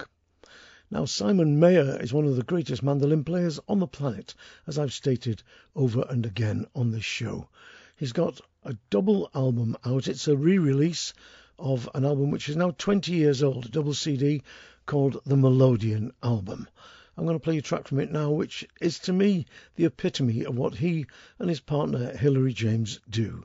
Now, 0.89 1.05
Simon 1.05 1.59
Mayor 1.59 2.01
is 2.01 2.13
one 2.13 2.25
of 2.25 2.35
the 2.35 2.41
greatest 2.41 2.81
mandolin 2.81 3.23
players 3.23 3.59
on 3.67 3.77
the 3.77 3.85
planet, 3.85 4.33
as 4.65 4.79
I've 4.79 4.91
stated 4.91 5.43
over 5.75 6.03
and 6.09 6.25
again 6.25 6.65
on 6.73 6.89
this 6.89 7.05
show. 7.05 7.47
He's 7.95 8.11
got 8.11 8.41
a 8.63 8.75
double 8.89 9.29
album 9.35 9.77
out. 9.85 10.07
It's 10.07 10.27
a 10.27 10.35
re 10.35 10.57
release 10.57 11.13
of 11.59 11.87
an 11.93 12.05
album 12.05 12.31
which 12.31 12.49
is 12.49 12.55
now 12.55 12.71
20 12.71 13.11
years 13.11 13.43
old, 13.43 13.67
a 13.67 13.69
double 13.69 13.93
CD 13.93 14.41
called 14.87 15.21
the 15.27 15.37
Mandolin 15.37 16.11
Album. 16.23 16.67
I'm 17.17 17.25
going 17.25 17.39
to 17.39 17.43
play 17.43 17.57
a 17.57 17.61
track 17.61 17.87
from 17.87 17.99
it 17.99 18.11
now, 18.11 18.31
which 18.31 18.67
is 18.81 18.99
to 18.99 19.13
me 19.13 19.45
the 19.75 19.85
epitome 19.85 20.45
of 20.45 20.57
what 20.57 20.75
he 20.75 21.05
and 21.39 21.49
his 21.49 21.59
partner 21.59 22.15
Hilary 22.15 22.53
James 22.53 22.99
do. 23.09 23.43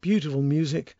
Beautiful 0.00 0.42
music. 0.42 0.96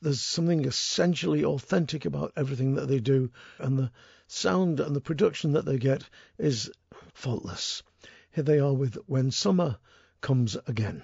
There's 0.00 0.20
something 0.20 0.64
essentially 0.64 1.44
authentic 1.44 2.04
about 2.04 2.32
everything 2.36 2.74
that 2.74 2.86
they 2.86 3.00
do, 3.00 3.30
and 3.58 3.78
the 3.78 3.90
sound 4.28 4.78
and 4.78 4.94
the 4.94 5.00
production 5.00 5.52
that 5.52 5.64
they 5.64 5.78
get 5.78 6.08
is 6.38 6.70
faultless. 7.14 7.82
Here 8.30 8.44
they 8.44 8.60
are 8.60 8.74
with 8.74 8.96
When 9.06 9.32
Summer 9.32 9.78
Comes 10.20 10.56
Again. 10.66 11.02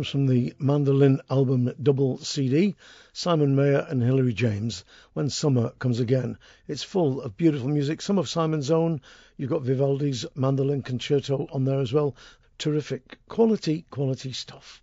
Comes 0.00 0.08
from 0.08 0.28
the 0.28 0.54
Mandolin 0.58 1.20
album 1.28 1.74
double 1.82 2.16
CD, 2.16 2.74
Simon 3.12 3.54
Mayor 3.54 3.86
and 3.86 4.02
Hilary 4.02 4.32
James, 4.32 4.82
When 5.12 5.28
Summer 5.28 5.74
Comes 5.78 6.00
Again. 6.00 6.38
It's 6.66 6.82
full 6.82 7.20
of 7.20 7.36
beautiful 7.36 7.68
music, 7.68 8.00
some 8.00 8.16
of 8.16 8.26
Simon's 8.26 8.70
own. 8.70 9.02
You've 9.36 9.50
got 9.50 9.60
Vivaldi's 9.60 10.24
Mandolin 10.34 10.80
Concerto 10.80 11.46
on 11.52 11.66
there 11.66 11.80
as 11.80 11.92
well. 11.92 12.16
Terrific. 12.56 13.18
Quality, 13.28 13.84
quality 13.90 14.32
stuff. 14.32 14.80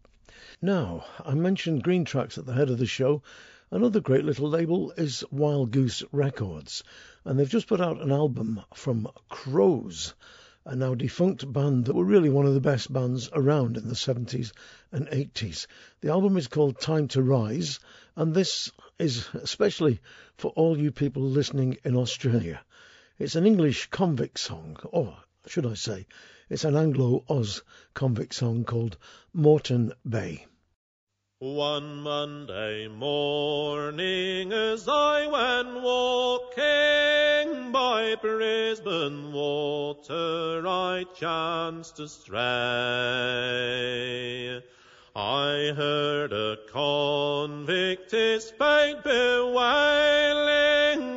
Now, 0.62 1.04
I 1.26 1.34
mentioned 1.34 1.84
Greentrax 1.84 2.38
at 2.38 2.46
the 2.46 2.54
head 2.54 2.70
of 2.70 2.78
the 2.78 2.86
show. 2.86 3.24
Another 3.72 4.02
great 4.02 4.24
little 4.24 4.48
label 4.48 4.92
is 4.98 5.24
Wild 5.32 5.72
Goose 5.72 6.04
Records, 6.12 6.84
and 7.26 7.40
they've 7.40 7.50
just 7.50 7.66
put 7.66 7.82
out 7.82 8.04
an 8.04 8.12
album 8.12 8.62
from 8.76 9.10
Crows 9.30 10.14
a 10.68 10.76
now 10.76 10.94
defunct 10.94 11.50
band 11.54 11.86
that 11.86 11.96
were 11.96 12.04
really 12.04 12.30
one 12.30 12.46
of 12.46 12.54
the 12.54 12.60
best 12.60 12.92
bands 12.92 13.30
around 13.32 13.78
in 13.78 13.88
the 13.88 13.96
70s 13.96 14.52
and 14.92 15.08
80s. 15.08 15.66
The 16.02 16.10
album 16.10 16.36
is 16.36 16.48
called 16.48 16.82
Time 16.82 17.08
to 17.10 17.22
Rise, 17.22 17.80
and 18.18 18.34
this 18.34 18.70
is 19.00 19.30
especially 19.34 20.02
for 20.36 20.52
all 20.58 20.78
you 20.78 20.92
people 20.92 21.22
listening 21.22 21.78
in 21.86 21.96
Australia. 21.96 22.60
It's 23.18 23.36
an 23.36 23.46
English 23.46 23.90
convict 23.92 24.40
song, 24.40 24.76
or 24.84 25.18
should 25.46 25.66
I 25.66 25.76
say, 25.76 26.06
it's 26.50 26.66
an 26.66 26.76
Anglo 26.76 27.24
Oz 27.30 27.64
convict 27.94 28.34
song 28.34 28.66
called 28.66 28.98
Moreton 29.34 29.94
Bay. 30.08 30.48
One 31.40 32.02
Monday 32.02 32.90
morning 32.90 34.52
as 34.52 34.86
I 34.90 35.28
went 35.28 35.82
walking 35.82 37.72
by 37.72 38.17
Brisbane 38.38 39.34
water 39.34 40.62
I 40.68 41.06
chanced 41.16 41.96
to 41.96 42.08
stray. 42.08 42.38
I 45.16 45.74
heard 45.76 46.32
a 46.32 46.58
convict 46.72 48.12
his 48.12 48.52
fate 48.52 49.04
bewailing 49.04 49.66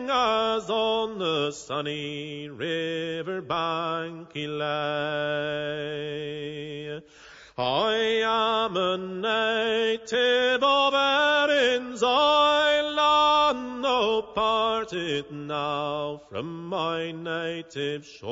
as 0.09 0.71
on 0.71 1.19
the 1.19 1.51
sunny 1.51 2.49
river 2.49 3.43
bank 3.43 4.31
he 4.33 4.47
lay. 4.47 4.71
I 7.62 8.23
am 8.25 8.75
a 8.75 8.96
native 8.96 10.62
of 10.62 10.94
Erin's 10.94 12.03
island, 12.03 13.83
no 13.83 14.23
parted 14.23 15.31
now 15.31 16.23
from 16.31 16.68
my 16.68 17.12
native 17.12 18.07
shore. 18.07 18.31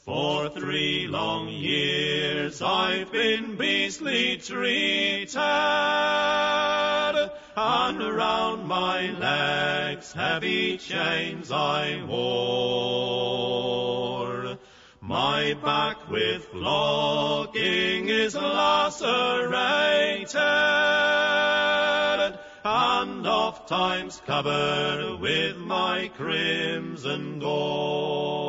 For 0.05 0.49
three 0.49 1.07
long 1.07 1.49
years 1.49 2.61
I've 2.61 3.13
been 3.13 3.57
beastly 3.57 4.37
treated, 4.37 5.39
and 5.39 5.39
round 7.57 8.67
my 8.67 9.13
legs 9.13 10.13
heavy 10.13 10.79
chains 10.79 11.53
I 11.53 12.03
wore. 12.05 12.99
My 15.01 15.55
back 15.63 16.11
with 16.11 16.47
flogging 16.47 18.09
is 18.09 18.35
lacerated, 18.35 20.35
and 22.65 23.25
oft 23.25 23.69
times 23.69 24.21
covered 24.27 25.21
with 25.21 25.59
my 25.59 26.11
crimson 26.17 27.39
gore. 27.39 28.42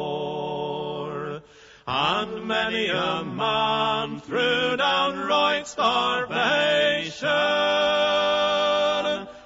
And 1.86 2.48
many 2.48 2.88
a 2.88 3.26
man 3.26 4.22
threw 4.22 4.40
through 4.40 4.78
downright 4.78 5.68
starvation 5.68 7.28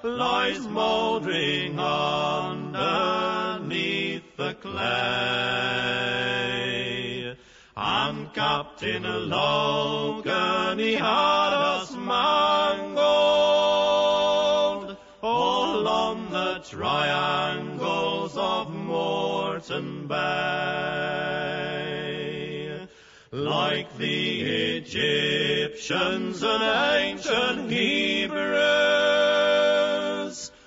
lies 0.04 0.68
mouldering 0.68 1.80
underneath 1.80 2.78
the 4.38 4.54
clay. 4.54 4.78
And 7.76 8.32
Captain 8.34 9.30
Logan, 9.30 10.78
he 10.78 10.94
had 10.94 11.54
us 11.54 11.92
mangled 11.94 12.98
all 15.24 15.88
on 15.88 16.30
the 16.30 16.60
triangles 16.60 18.38
of 18.38 18.70
Moreton 18.72 20.06
Bay. 20.08 21.77
Like 23.30 23.98
the 23.98 24.78
Egyptians 24.78 26.42
and 26.44 26.64
ancient 26.64 27.70
Hebrews, 27.70 28.40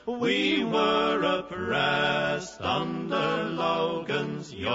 we 0.04 0.62
were 0.64 1.22
oppressed 1.38 2.60
under 2.60 3.44
Logan's 3.44 4.52
yoke. 4.52 4.70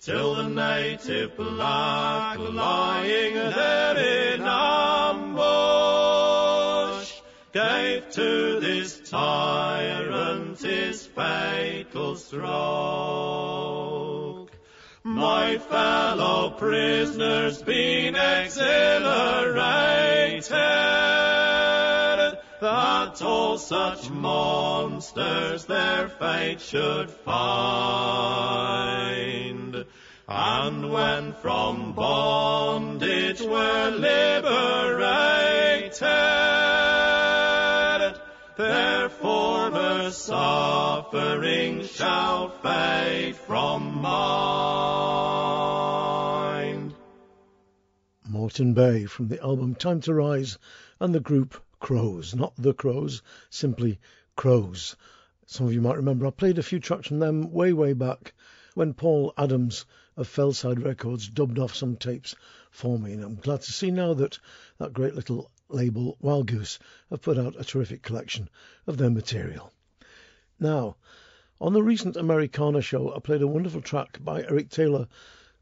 Till 0.00 0.34
the 0.34 0.48
native 0.48 1.36
black 1.36 2.40
lying 2.40 3.34
there 3.34 4.34
in 4.34 4.42
ambush 4.42 5.36
gave 7.52 8.10
to 8.10 8.58
this 8.58 9.08
tyrant 9.08 10.60
his 10.60 11.06
fatal 11.06 12.16
stroke. 12.16 13.55
My 15.26 15.58
fellow 15.58 16.50
prisoners 16.50 17.60
being 17.60 18.14
exhilarated, 18.14 20.44
that 22.60 23.22
all 23.22 23.58
such 23.58 24.08
monsters 24.08 25.64
their 25.64 26.08
fate 26.08 26.60
should 26.60 27.10
find. 27.10 27.44
And 30.28 30.92
when 30.92 31.32
from 31.32 31.94
bondage 31.94 33.40
were 33.40 33.90
liberated, 33.90 36.55
their 38.56 39.08
former 39.10 40.10
suffering 40.10 41.84
shall 41.84 42.48
fade 42.48 43.36
from 43.36 44.00
mind. 44.00 44.56
Moreton 48.26 48.72
Bay 48.72 49.04
from 49.04 49.28
the 49.28 49.42
album 49.42 49.74
Time 49.74 50.00
to 50.00 50.14
Rise 50.14 50.56
and 51.00 51.14
the 51.14 51.20
group 51.20 51.62
Crows, 51.80 52.34
not 52.34 52.54
the 52.56 52.72
Crows, 52.72 53.22
simply 53.50 53.98
Crows. 54.36 54.96
Some 55.44 55.66
of 55.66 55.74
you 55.74 55.82
might 55.82 55.96
remember 55.96 56.26
I 56.26 56.30
played 56.30 56.58
a 56.58 56.62
few 56.62 56.80
tracks 56.80 57.08
from 57.08 57.18
them 57.18 57.52
way, 57.52 57.74
way 57.74 57.92
back 57.92 58.32
when 58.74 58.94
Paul 58.94 59.34
Adams 59.36 59.84
of 60.16 60.28
Fellside 60.28 60.82
Records 60.82 61.28
dubbed 61.28 61.58
off 61.58 61.74
some 61.74 61.96
tapes 61.96 62.34
for 62.70 62.98
me, 62.98 63.12
and 63.12 63.22
I'm 63.22 63.36
glad 63.36 63.60
to 63.62 63.72
see 63.72 63.90
now 63.90 64.14
that 64.14 64.38
that 64.78 64.94
great 64.94 65.14
little 65.14 65.50
label 65.68 66.16
Wild 66.20 66.46
Goose 66.46 66.78
have 67.10 67.22
put 67.22 67.36
out 67.36 67.58
a 67.58 67.64
terrific 67.64 68.02
collection 68.02 68.48
of 68.86 68.98
their 68.98 69.10
material. 69.10 69.72
Now, 70.60 70.96
on 71.60 71.72
the 71.72 71.82
recent 71.82 72.16
Americana 72.16 72.80
show, 72.80 73.14
I 73.14 73.18
played 73.18 73.42
a 73.42 73.46
wonderful 73.46 73.80
track 73.80 74.18
by 74.22 74.42
Eric 74.42 74.70
Taylor 74.70 75.08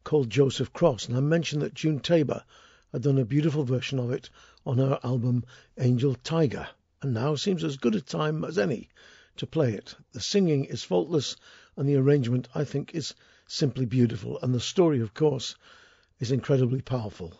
called 0.02 0.28
Joseph 0.28 0.72
Cross, 0.72 1.08
and 1.08 1.16
I 1.16 1.20
mentioned 1.20 1.62
that 1.62 1.74
June 1.74 2.00
Tabor 2.00 2.44
had 2.92 3.02
done 3.02 3.18
a 3.18 3.24
beautiful 3.24 3.64
version 3.64 3.98
of 3.98 4.10
it 4.10 4.28
on 4.66 4.78
her 4.78 5.00
album 5.02 5.44
Angel 5.78 6.14
Tiger, 6.16 6.68
and 7.00 7.14
now 7.14 7.34
seems 7.34 7.64
as 7.64 7.76
good 7.76 7.94
a 7.94 8.00
time 8.00 8.44
as 8.44 8.58
any 8.58 8.88
to 9.36 9.46
play 9.46 9.72
it. 9.72 9.96
The 10.12 10.20
singing 10.20 10.64
is 10.66 10.84
faultless, 10.84 11.36
and 11.76 11.88
the 11.88 11.96
arrangement, 11.96 12.48
I 12.54 12.64
think, 12.64 12.94
is 12.94 13.14
simply 13.46 13.86
beautiful, 13.86 14.38
and 14.42 14.54
the 14.54 14.60
story, 14.60 15.00
of 15.00 15.14
course, 15.14 15.56
is 16.20 16.30
incredibly 16.30 16.82
powerful. 16.82 17.32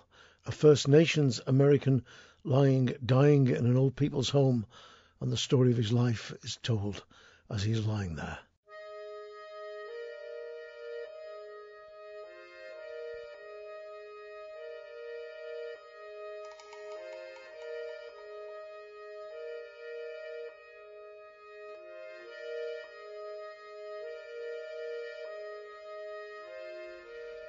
A 0.47 0.53
First 0.53 0.89
Nations 0.89 1.41
American 1.47 2.05
lying, 2.45 2.95
dying 3.05 3.49
in 3.49 3.65
an 3.65 3.77
old 3.77 3.97
people's 3.97 4.29
home, 4.29 4.67
and 5.21 5.33
the 5.33 5.37
story 5.37 5.71
of 5.71 5.79
his 5.79 5.93
life 5.93 6.33
is 6.43 6.59
told 6.63 7.03
as 7.51 7.63
he's 7.63 7.87
lying 7.87 8.15
there. 8.17 8.39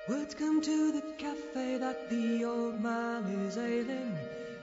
Words 0.08 0.36
come 0.36 0.62
to 0.62 0.92
the 0.92 1.02
cafe 1.18 1.78
that 1.80 2.10
the 2.10 2.46
old 2.46 2.80
man 2.80 3.24
is 3.26 3.58
ailing. 3.58 4.16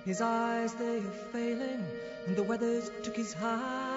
His 0.05 0.21
eyes 0.21 0.75
they 0.75 0.99
are 0.99 1.19
failing, 1.33 1.87
and 2.27 2.35
the 2.35 2.43
weather's 2.43 2.91
took 3.05 3.17
his 3.17 3.33
hands. 3.33 3.93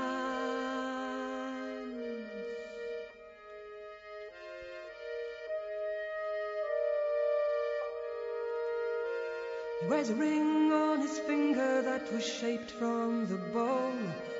He 9.82 9.88
wears 9.88 10.10
a 10.12 10.16
ring 10.16 10.72
on 10.72 11.02
his 11.02 11.18
finger 11.20 11.82
that 11.82 12.14
was 12.14 12.24
shaped 12.24 12.70
from 12.70 13.28
the 13.28 13.38
bow 13.52 13.92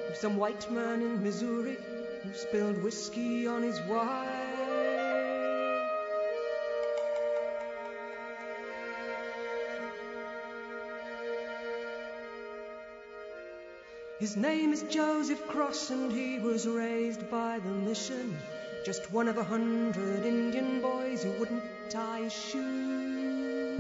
of 0.08 0.16
some 0.16 0.38
white 0.38 0.70
man 0.70 1.02
in 1.02 1.24
Missouri 1.24 1.80
who 2.24 2.34
spilled 2.34 2.78
whiskey 2.84 3.48
on 3.48 3.64
his 3.64 3.82
wife. 3.90 4.45
His 14.26 14.36
name 14.36 14.74
is 14.74 14.82
Joseph 14.82 15.46
Cross, 15.48 15.92
and 15.92 16.12
he 16.12 16.40
was 16.40 16.68
raised 16.68 17.30
by 17.30 17.60
the 17.60 17.70
mission. 17.70 18.36
Just 18.84 19.12
one 19.12 19.28
of 19.28 19.38
a 19.38 19.44
hundred 19.44 20.26
Indian 20.26 20.82
boys 20.82 21.22
who 21.22 21.30
wouldn't 21.34 21.62
tie 21.92 22.28
shoes. 22.28 23.80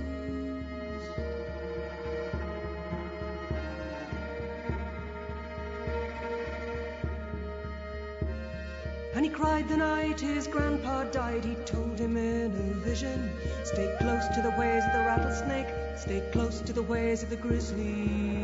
And 9.15 9.25
he 9.25 9.31
cried 9.31 9.67
the 9.67 9.77
night 9.77 10.19
his 10.19 10.45
grandpa 10.45 11.05
died. 11.05 11.43
He 11.43 11.55
told 11.65 11.97
him 11.97 12.17
in 12.17 12.51
a 12.51 12.85
vision 12.85 13.31
Stay 13.63 13.95
close 13.99 14.27
to 14.35 14.43
the 14.43 14.51
ways 14.59 14.83
of 14.85 14.93
the 14.93 14.99
rattlesnake, 14.99 15.73
stay 15.97 16.21
close 16.31 16.61
to 16.61 16.71
the 16.71 16.83
ways 16.83 17.23
of 17.23 17.31
the 17.31 17.35
grizzly. 17.37 18.35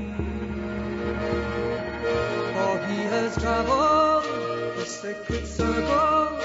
Has 3.31 3.43
traveled 3.43 4.75
the 4.75 4.85
sacred 4.85 5.47
circle, 5.47 6.35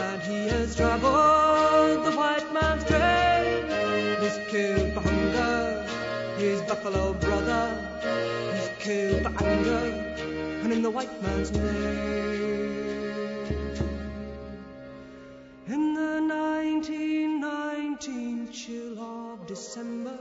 and 0.00 0.22
he 0.22 0.48
has 0.48 0.74
traveled 0.74 2.06
the 2.06 2.12
white 2.16 2.50
man's 2.54 2.84
trail. 2.84 4.22
He's 4.22 4.38
killed 4.50 4.94
for 4.94 5.00
hunger, 5.00 5.84
his 6.38 6.62
buffalo 6.62 7.12
brother. 7.12 7.76
He's 8.54 8.70
killed 8.78 9.24
for 9.24 9.44
anger, 9.44 9.92
and 10.62 10.72
in 10.72 10.80
the 10.80 10.90
white 10.90 11.22
man's 11.22 11.52
name. 11.52 11.66
In 15.68 15.92
the 15.92 16.22
1919 16.32 18.50
chill 18.50 18.98
of 18.98 19.46
December, 19.46 20.16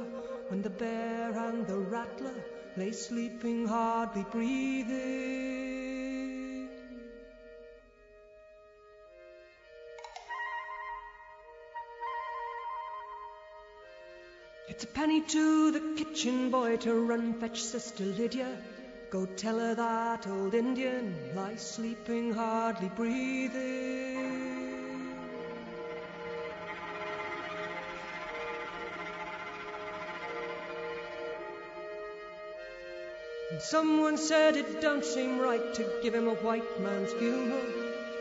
when 0.50 0.62
the 0.62 0.72
bear 0.72 1.32
and 1.32 1.66
the 1.66 1.78
rattler 1.78 2.36
lay 2.76 2.92
sleeping, 2.92 3.66
hardly 3.66 4.26
breathing. 4.30 5.71
A 14.84 14.88
penny 14.88 15.22
to 15.22 15.70
the 15.70 15.94
kitchen 15.96 16.50
boy 16.50 16.76
to 16.78 16.94
run 16.96 17.36
fetch 17.40 17.62
Sister 17.62 18.04
Lydia. 18.04 18.58
Go 19.12 19.28
tell 19.28 19.60
her 19.60 19.76
that 19.76 20.26
old 20.26 20.56
Indian 20.56 21.16
lies 21.36 21.62
sleeping, 21.62 22.34
hardly 22.34 22.90
breathing. 22.90 24.18
And 33.52 33.62
someone 33.62 34.18
said 34.18 34.58
it 34.58 34.82
don't 34.82 35.06
seem 35.06 35.38
right 35.38 35.76
to 35.76 36.00
give 36.02 36.16
him 36.16 36.28
a 36.28 36.34
white 36.34 36.82
man's 36.82 37.14
funeral. 37.14 37.62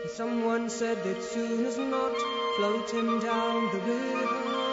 And 0.01 0.11
someone 0.11 0.69
said 0.69 1.03
that 1.03 1.23
soon 1.23 1.65
as 1.65 1.79
not 1.79 2.15
float 2.57 2.91
him 2.91 3.19
down 3.19 3.71
the 3.71 3.79
river. 3.79 4.70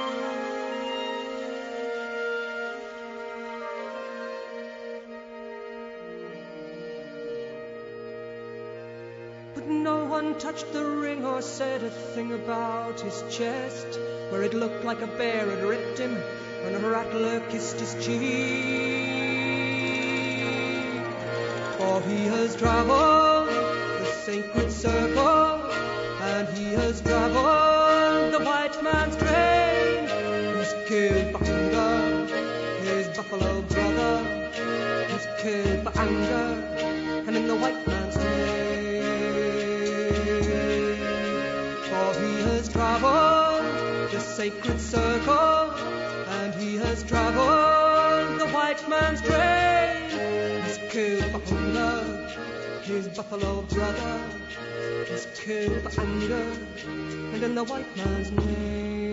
One 10.22 10.34
touched 10.36 10.72
the 10.72 10.84
ring 10.84 11.24
or 11.24 11.40
said 11.40 11.80
a 11.84 11.90
thing 11.90 12.32
about 12.32 12.98
his 13.00 13.22
chest, 13.30 14.00
where 14.30 14.42
it 14.42 14.52
looked 14.52 14.84
like 14.84 15.00
a 15.00 15.06
bear 15.06 15.48
had 15.48 15.62
ripped 15.62 15.96
him 15.96 16.14
and 16.64 16.74
a 16.74 16.80
rattler 16.94 17.38
kissed 17.50 17.78
his 17.78 17.94
cheek. 18.04 18.18
For 21.78 22.00
he 22.10 22.20
has 22.34 22.56
traveled 22.56 23.48
the 24.00 24.10
sacred 24.26 24.72
circle, 24.72 25.70
and 26.32 26.48
he 26.58 26.72
has 26.72 27.00
traveled 27.00 28.34
the 28.34 28.42
white 28.50 28.76
man's 28.82 29.16
train. 29.22 30.00
He's 30.58 30.74
killed 30.88 31.36
hunger, 31.46 32.26
his 32.82 33.06
buffalo 33.16 33.62
brother. 33.62 34.14
He's 35.10 35.26
killed 35.42 35.80
for 35.84 36.00
anger, 36.00 36.48
and 37.26 37.36
in 37.36 37.46
the 37.46 37.54
white 37.54 37.86
man's 37.86 38.16
name. 38.16 38.67
Sacred 44.38 44.80
circle, 44.80 45.72
and 46.38 46.54
he 46.54 46.76
has 46.76 47.02
traveled 47.02 48.38
the 48.38 48.46
white 48.54 48.88
man's 48.88 49.20
train. 49.20 50.10
He's 50.62 50.78
killed 50.92 51.24
for 51.32 51.40
hunger, 51.56 52.28
his 52.82 53.08
buffalo 53.08 53.62
brother. 53.62 54.20
He's 55.08 55.26
killed 55.34 55.82
for 55.82 56.00
anger, 56.00 56.52
and 56.86 57.42
in 57.42 57.56
the 57.56 57.64
white 57.64 57.96
man's 57.96 58.30
name. 58.30 59.08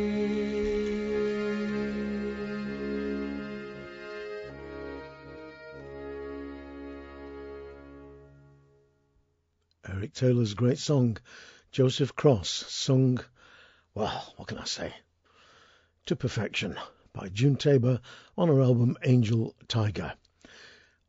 Eric 9.89 10.13
Taylor's 10.13 10.53
great 10.53 10.77
song, 10.77 11.17
Joseph 11.71 12.15
Cross, 12.15 12.65
sung, 12.67 13.19
well, 13.95 14.33
what 14.37 14.47
can 14.47 14.59
I 14.59 14.65
say? 14.65 14.93
To 16.09 16.15
perfection 16.15 16.77
by 17.13 17.29
June 17.29 17.55
Tabor 17.55 17.99
on 18.37 18.47
her 18.49 18.61
album 18.61 18.95
Angel 19.03 19.55
Tiger. 19.67 20.13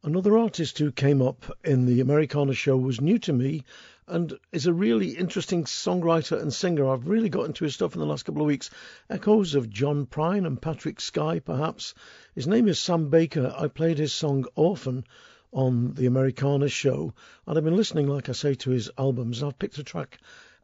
Another 0.03 0.39
artist 0.39 0.79
who 0.79 0.91
came 0.91 1.21
up 1.21 1.55
in 1.63 1.85
the 1.85 2.01
Americana 2.01 2.55
show 2.55 2.79
was 2.79 2.99
new 2.99 3.19
to 3.19 3.35
me 3.35 3.65
and 4.07 4.39
is 4.53 4.67
a 4.67 4.73
really 4.73 5.11
interesting 5.11 5.65
songwriter 5.65 6.41
and 6.41 6.51
singer. 6.51 6.89
I've 6.89 7.09
really 7.09 7.29
got 7.29 7.45
into 7.45 7.65
his 7.65 7.75
stuff 7.75 7.93
in 7.93 8.01
the 8.01 8.07
last 8.07 8.23
couple 8.23 8.41
of 8.41 8.47
weeks. 8.47 8.71
Echoes 9.11 9.55
of 9.55 9.69
John 9.69 10.07
Prine 10.07 10.47
and 10.47 10.63
Patrick 10.63 10.99
Sky, 10.99 11.41
perhaps. 11.41 11.93
His 12.35 12.47
name 12.47 12.67
is 12.67 12.79
Sam 12.79 13.11
Baker. 13.11 13.55
I 13.55 13.69
played 13.69 13.99
his 13.99 14.15
song 14.15 14.47
Orphan 14.55 15.05
on 15.53 15.93
the 15.93 16.07
Americana 16.07 16.71
show, 16.71 17.13
and 17.47 17.59
I've 17.59 17.65
been 17.65 17.77
listening, 17.77 18.07
like 18.07 18.31
I 18.31 18.33
say, 18.33 18.55
to 18.55 18.71
his 18.71 18.91
albums. 18.97 19.43
I've 19.43 19.59
picked 19.59 19.77
a 19.77 19.85
track 19.85 20.19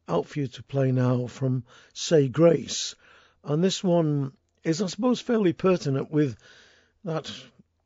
out 0.08 0.24
for 0.24 0.38
you 0.38 0.46
to 0.46 0.62
play 0.62 0.90
now 0.90 1.26
from 1.26 1.64
Say 1.92 2.28
Grace. 2.28 2.94
And 3.44 3.62
this 3.62 3.82
one 3.82 4.32
is, 4.62 4.80
I 4.80 4.86
suppose, 4.86 5.20
fairly 5.20 5.52
pertinent 5.52 6.12
with 6.12 6.36
that 7.04 7.28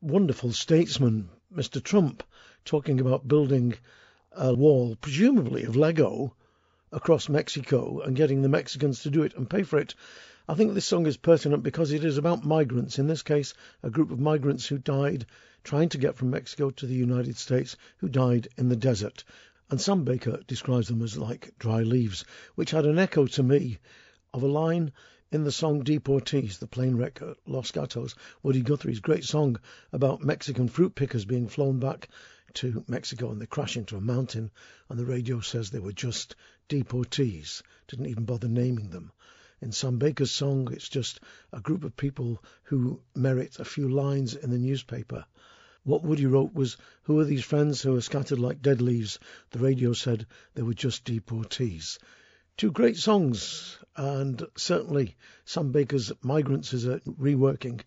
wonderful 0.01 0.51
statesman, 0.51 1.29
Mr. 1.51 1.81
Trump, 1.81 2.23
talking 2.63 2.99
about 2.99 3.27
building 3.27 3.73
a 4.31 4.53
wall, 4.53 4.95
presumably 4.95 5.63
of 5.63 5.75
Lego, 5.75 6.35
across 6.91 7.27
Mexico 7.27 8.01
and 8.01 8.15
getting 8.15 8.43
the 8.43 8.49
Mexicans 8.49 9.01
to 9.01 9.09
do 9.09 9.23
it 9.23 9.35
and 9.35 9.49
pay 9.49 9.63
for 9.63 9.79
it. 9.79 9.95
I 10.47 10.53
think 10.53 10.73
this 10.73 10.85
song 10.85 11.07
is 11.07 11.17
pertinent 11.17 11.63
because 11.63 11.91
it 11.91 12.05
is 12.05 12.19
about 12.19 12.45
migrants, 12.45 12.99
in 12.99 13.07
this 13.07 13.23
case, 13.23 13.55
a 13.81 13.89
group 13.89 14.11
of 14.11 14.19
migrants 14.19 14.67
who 14.67 14.77
died 14.77 15.25
trying 15.63 15.89
to 15.89 15.97
get 15.97 16.15
from 16.15 16.29
Mexico 16.29 16.69
to 16.69 16.85
the 16.85 16.93
United 16.93 17.35
States, 17.35 17.75
who 17.97 18.07
died 18.07 18.47
in 18.57 18.69
the 18.69 18.75
desert. 18.75 19.23
And 19.71 19.81
Sam 19.81 20.03
Baker 20.03 20.39
describes 20.45 20.87
them 20.87 21.01
as 21.01 21.17
like 21.17 21.57
dry 21.57 21.81
leaves, 21.81 22.25
which 22.53 22.71
had 22.71 22.85
an 22.85 22.99
echo 22.99 23.25
to 23.25 23.41
me 23.41 23.79
of 24.33 24.43
a 24.43 24.47
line 24.47 24.91
in 25.29 25.43
the 25.43 25.51
song 25.51 25.83
Deportees, 25.83 26.59
the 26.59 26.67
plane 26.67 26.95
wreck 26.95 27.21
at 27.21 27.35
Los 27.45 27.71
Gatos, 27.71 28.15
Woody 28.43 28.61
Guthrie's 28.61 29.01
great 29.01 29.25
song 29.25 29.59
about 29.91 30.23
Mexican 30.23 30.69
fruit 30.69 30.95
pickers 30.95 31.25
being 31.25 31.49
flown 31.49 31.79
back 31.79 32.07
to 32.53 32.85
Mexico 32.87 33.29
and 33.29 33.41
they 33.41 33.45
crash 33.45 33.75
into 33.75 33.97
a 33.97 34.01
mountain 34.01 34.49
and 34.87 34.97
the 34.97 35.05
radio 35.05 35.41
says 35.41 35.69
they 35.69 35.79
were 35.79 35.91
just 35.91 36.35
deportees, 36.69 37.61
didn't 37.87 38.05
even 38.05 38.23
bother 38.23 38.47
naming 38.47 38.89
them. 38.89 39.11
In 39.59 39.73
Sam 39.73 39.97
Baker's 39.97 40.31
song, 40.31 40.71
it's 40.71 40.87
just 40.87 41.19
a 41.51 41.59
group 41.59 41.83
of 41.83 41.97
people 41.97 42.41
who 42.63 43.01
merit 43.13 43.59
a 43.59 43.65
few 43.65 43.89
lines 43.89 44.33
in 44.33 44.49
the 44.49 44.57
newspaper. 44.57 45.25
What 45.83 46.03
Woody 46.03 46.25
wrote 46.25 46.53
was, 46.53 46.77
Who 47.03 47.19
are 47.19 47.25
these 47.25 47.43
friends 47.43 47.81
who 47.81 47.95
are 47.95 48.01
scattered 48.01 48.39
like 48.39 48.61
dead 48.61 48.81
leaves? 48.81 49.19
The 49.49 49.59
radio 49.59 49.91
said 49.93 50.25
they 50.53 50.61
were 50.61 50.73
just 50.73 51.03
deportees. 51.03 51.97
Two 52.57 52.71
great 52.71 52.97
songs, 52.97 53.77
and 53.95 54.43
certainly 54.57 55.15
Sam 55.45 55.71
Baker's 55.71 56.11
Migrants 56.23 56.73
is 56.73 56.87
a 56.87 57.01
reworking 57.01 57.81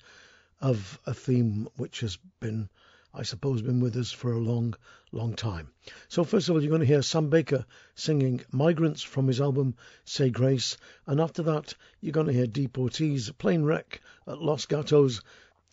of 0.60 1.00
a 1.04 1.12
theme 1.12 1.68
which 1.74 1.98
has 2.02 2.18
been, 2.38 2.68
I 3.12 3.24
suppose, 3.24 3.62
been 3.62 3.80
with 3.80 3.96
us 3.96 4.12
for 4.12 4.30
a 4.30 4.38
long, 4.38 4.76
long 5.10 5.34
time. 5.34 5.72
So, 6.06 6.22
first 6.22 6.48
of 6.48 6.54
all, 6.54 6.62
you're 6.62 6.70
going 6.70 6.82
to 6.82 6.86
hear 6.86 7.02
Sam 7.02 7.30
Baker 7.30 7.66
singing 7.96 8.44
Migrants 8.52 9.02
from 9.02 9.26
his 9.26 9.40
album 9.40 9.74
Say 10.04 10.30
Grace, 10.30 10.76
and 11.04 11.20
after 11.20 11.42
that, 11.42 11.74
you're 12.00 12.12
going 12.12 12.28
to 12.28 12.32
hear 12.32 12.46
Deportees, 12.46 13.36
Plane 13.38 13.64
Wreck 13.64 14.00
at 14.28 14.40
Los 14.40 14.66
Gatos, 14.66 15.20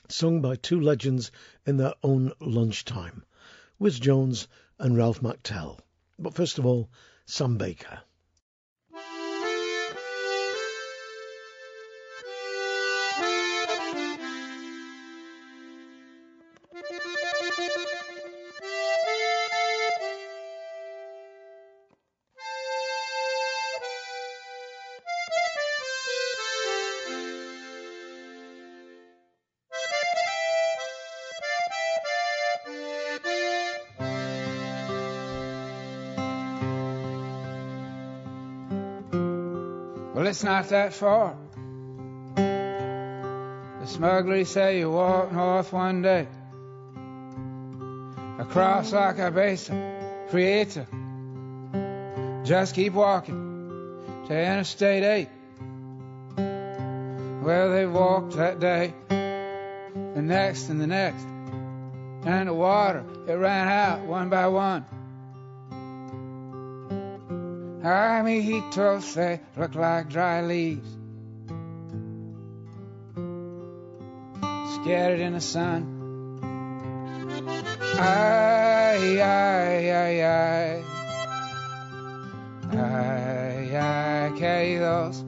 sung 0.09 0.41
by 0.41 0.55
two 0.55 0.81
legends 0.81 1.31
in 1.67 1.77
their 1.77 1.93
own 2.01 2.31
lunchtime, 2.39 3.23
Wizz 3.79 4.01
Jones 4.01 4.47
and 4.79 4.97
Ralph 4.97 5.21
McTell. 5.21 5.77
But 6.17 6.33
first 6.33 6.57
of 6.57 6.65
all, 6.65 6.89
Sam 7.27 7.59
Baker. 7.59 7.99
It's 40.37 40.43
not 40.43 40.69
that 40.69 40.93
far. 40.93 41.35
The 42.35 43.87
smugglers 43.87 44.49
say 44.49 44.77
you 44.77 44.91
walk 44.91 45.31
north 45.31 45.73
one 45.73 46.03
day, 46.03 46.27
across 48.37 48.93
La 48.93 49.13
Cabeza, 49.13 49.73
Prieta. 50.29 50.85
Just 52.45 52.75
keep 52.75 52.93
walking 52.93 54.03
to 54.27 54.39
Interstate 54.39 55.03
8. 55.03 55.29
Well, 57.43 57.71
they 57.71 57.87
walked 57.87 58.33
that 58.33 58.59
day, 58.59 58.93
the 59.09 60.21
next 60.21 60.69
and 60.69 60.79
the 60.79 60.85
next, 60.85 61.25
and 62.27 62.47
the 62.47 62.53
water, 62.53 63.03
it 63.27 63.33
ran 63.33 63.67
out 63.67 64.01
one 64.01 64.29
by 64.29 64.45
one. 64.45 64.85
Amiguitos, 67.87 69.13
they 69.13 69.39
look 69.55 69.73
like 69.73 70.09
dry 70.09 70.41
leaves. 70.41 70.89
Scattered 74.75 75.21
in 75.21 75.33
the 75.33 75.39
sun. 75.39 75.93
Ay, 77.97 79.21
ay, 79.21 79.91
ay, 79.93 80.21
ay. 80.21 80.83
Ay, 82.73 83.75
ay, 83.77 84.31
caídos. 84.37 85.23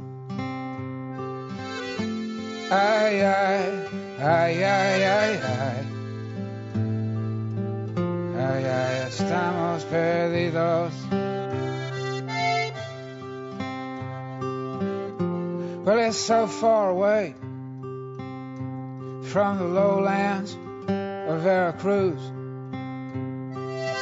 Ay, 2.70 3.22
ay, 3.22 3.88
ay, 4.20 4.64
ay, 4.64 5.04
ay, 5.06 5.40
ay. 5.42 5.86
Ay, 8.38 8.66
ay, 8.66 9.08
estamos 9.08 9.86
perdidos. 9.86 11.19
Well, 15.90 15.98
it's 16.08 16.18
so 16.18 16.46
far 16.46 16.92
away 16.92 17.34
from 19.32 19.58
the 19.58 19.64
lowlands 19.64 20.54
of 20.54 21.42
Veracruz 21.42 22.22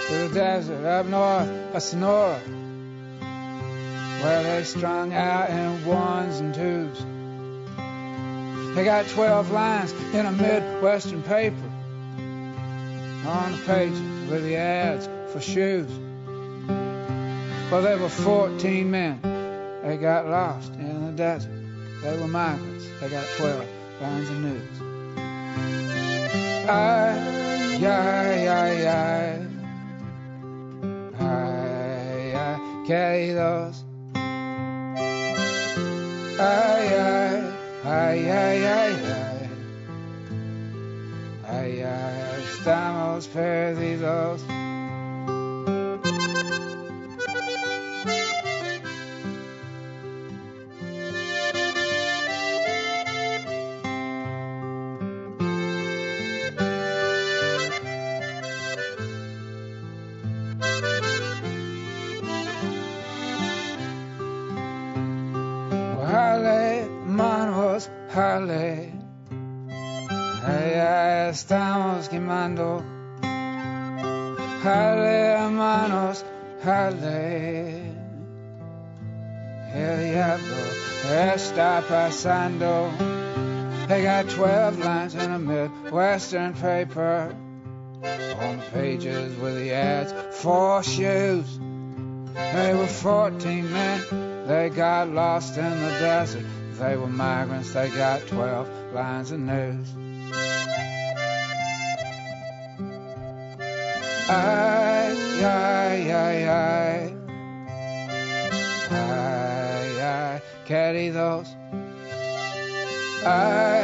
to 0.10 0.28
the 0.28 0.30
desert 0.34 0.86
up 0.86 1.06
north 1.06 1.48
of 1.48 1.82
Sonora, 1.82 2.40
where 4.22 4.44
they 4.44 4.66
strung 4.66 5.14
out 5.14 5.50
in 5.50 5.86
ones 5.86 6.42
and 6.42 6.54
twos. 6.54 7.06
They 8.76 8.84
got 8.84 9.08
12 9.08 9.52
lines 9.52 9.94
in 10.14 10.26
a 10.26 10.32
Midwestern 10.34 11.24
paper 11.24 11.72
on 13.26 13.54
the 13.54 13.60
pages 13.66 14.30
with 14.30 14.44
the 14.44 14.58
ads 14.58 15.08
for 15.32 15.40
shoes. 15.40 15.90
Well, 17.72 17.82
there 17.82 17.98
were 17.98 18.10
14 18.10 18.92
men. 18.92 19.22
They 19.86 19.96
got 19.96 20.28
lost 20.28 20.74
in 20.74 21.06
the 21.06 21.14
desert. 21.14 21.57
They 22.02 22.16
were 22.18 22.28
migrants. 22.28 22.86
They 23.00 23.10
got 23.10 23.26
12 23.38 23.66
lines 24.02 24.30
of 24.30 24.38
news. 24.38 24.82
Ay, 26.70 27.84
ay, 27.84 28.48
ay, 28.48 28.88
ay. 28.88 29.48
Ay, 31.20 32.34
ay, 32.36 32.58
caídos. 32.88 33.84
Ay, 36.40 36.88
ay, 36.94 37.42
ay, 37.84 38.30
ay, 38.30 38.66
ay, 38.66 38.94
ay. 38.94 39.50
Ay, 41.50 41.82
ay, 41.82 42.44
estamos 42.54 43.28
perdidos. 43.28 44.44
Jale. 76.92 77.96
El 79.74 80.12
diablo 80.12 80.58
está 81.12 81.84
pasando. 81.88 82.92
They 83.88 84.04
got 84.04 84.30
12 84.30 84.80
lines 84.80 85.16
in 85.16 85.32
a 85.32 85.40
Midwestern 85.40 86.54
paper. 86.54 87.36
On 88.40 88.62
pages 88.74 89.36
with 89.38 89.56
the 89.56 89.72
ads 89.72 90.14
for 90.38 90.84
shoes. 90.84 91.60
They 92.34 92.74
were 92.74 92.88
14 92.88 93.72
men. 93.72 94.48
They 94.48 94.70
got 94.70 95.10
lost 95.10 95.58
in 95.58 95.70
the 95.70 95.90
desert. 96.00 96.46
They 96.74 96.96
were 96.96 97.08
migrants. 97.08 97.74
They 97.74 97.90
got 97.90 98.28
12 98.28 98.94
lines 98.94 99.32
of 99.32 99.40
news. 99.40 99.88
Ay, 104.30 104.87
ay, 105.44 106.12
ay, 106.12 106.44
ay. 106.48 107.18
Ay, 108.92 110.42
queridos. 110.66 111.56
Ay, 113.26 113.84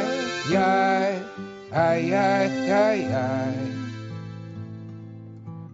ay, 0.56 1.22
ay, 1.72 2.12
ay, 2.12 2.70
ay, 2.70 3.00
ay. 3.12 3.74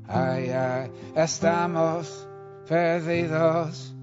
Ay, 0.08 0.50
ay, 0.50 0.90
estamos 1.14 2.26
perdidos. 2.68 3.94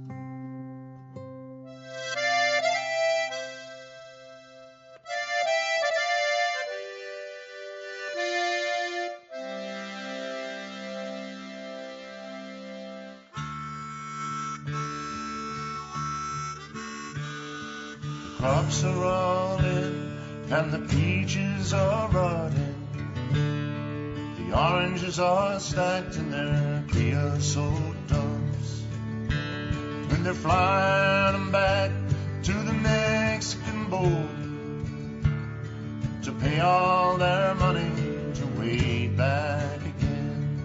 Crops 18.68 18.84
are 18.84 19.05
all 19.05 19.57
in 19.59 20.20
and 20.51 20.72
the 20.74 20.80
peaches 20.93 21.74
are 21.74 22.09
rotting. 22.09 22.76
The 24.38 24.59
oranges 24.59 25.20
are 25.20 25.57
stacked 25.59 26.18
in 26.18 26.32
their 26.32 26.84
creosote 26.89 28.07
dumps. 28.07 28.84
When 30.09 30.24
they're 30.24 30.34
flying 30.34 31.49
back 31.51 31.91
to 32.43 32.51
the 32.51 32.74
Mexican 32.74 33.89
border 33.89 34.28
to 36.24 36.32
pay 36.34 36.59
all 36.59 37.18
their 37.18 37.55
money 37.55 37.89
to 38.34 38.45
wade 38.59 39.15
back 39.15 39.80
again. 39.80 40.59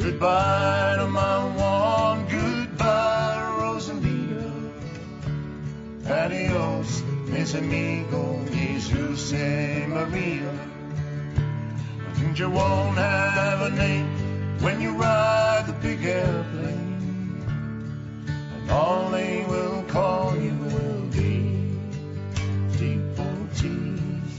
Goodbye 0.00 0.96
to 0.98 1.06
my 1.06 1.45
Adios, 6.56 7.02
mis 7.26 7.54
amigos, 7.54 8.50
Jesus 8.50 9.32
and 9.34 9.92
Maria. 9.92 10.50
And 12.16 12.38
you 12.38 12.48
won't 12.48 12.96
have 12.96 13.60
a 13.60 13.70
name 13.70 14.08
when 14.60 14.80
you 14.80 14.92
ride 14.92 15.64
the 15.66 15.74
big 15.74 16.02
airplane. 16.02 17.44
And 18.26 18.70
all 18.70 19.10
they 19.10 19.44
will 19.46 19.82
call 19.88 20.34
you 20.36 20.54
will 20.54 21.02
be 21.12 21.78
deportees. 22.78 24.32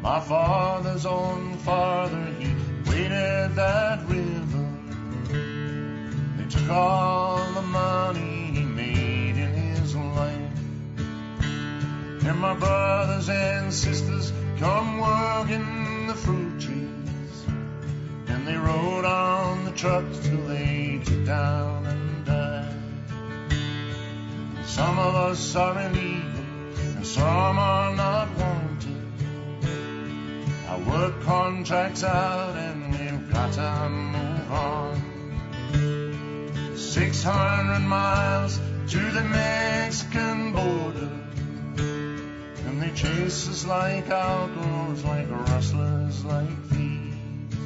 My 0.00 0.20
father's 0.20 1.06
own 1.06 1.58
father, 1.58 2.24
he 2.38 2.54
waded 2.88 3.56
that 3.56 4.08
river. 4.08 4.70
They 6.38 6.46
took 6.48 6.70
all 6.70 7.52
the 7.52 7.62
money 7.62 8.33
And 12.26 12.38
my 12.38 12.54
brothers 12.54 13.28
and 13.28 13.70
sisters 13.72 14.32
come 14.58 14.98
working 14.98 16.06
the 16.06 16.14
fruit 16.14 16.58
trees. 16.58 17.44
And 18.28 18.48
they 18.48 18.56
rode 18.56 19.04
on 19.04 19.66
the 19.66 19.72
trucks 19.72 20.20
till 20.20 20.42
they 20.46 21.02
took 21.04 21.26
down 21.26 21.84
and 21.84 22.24
died. 22.24 22.74
Some 24.64 24.98
of 24.98 25.14
us 25.14 25.54
are 25.54 25.78
illegal 25.78 26.44
and 26.96 27.06
some 27.06 27.58
are 27.58 27.94
not 27.94 28.28
wanted. 28.38 29.06
I 30.66 30.78
work 30.88 31.20
contracts 31.24 32.04
out 32.04 32.56
and 32.56 32.90
we've 32.90 33.32
got 33.34 33.52
to 33.52 33.88
move 33.90 34.50
on. 34.50 35.02
600 36.74 37.80
miles 37.80 38.58
to 38.88 39.10
the 39.10 39.24
Mexican 39.24 40.52
border. 40.52 41.23
And 42.84 42.92
they 42.92 43.00
chase 43.00 43.48
us 43.48 43.64
like 43.66 44.10
outlaws, 44.10 45.04
like 45.04 45.30
rustlers, 45.30 46.24
like 46.24 46.62
thieves. 46.68 47.56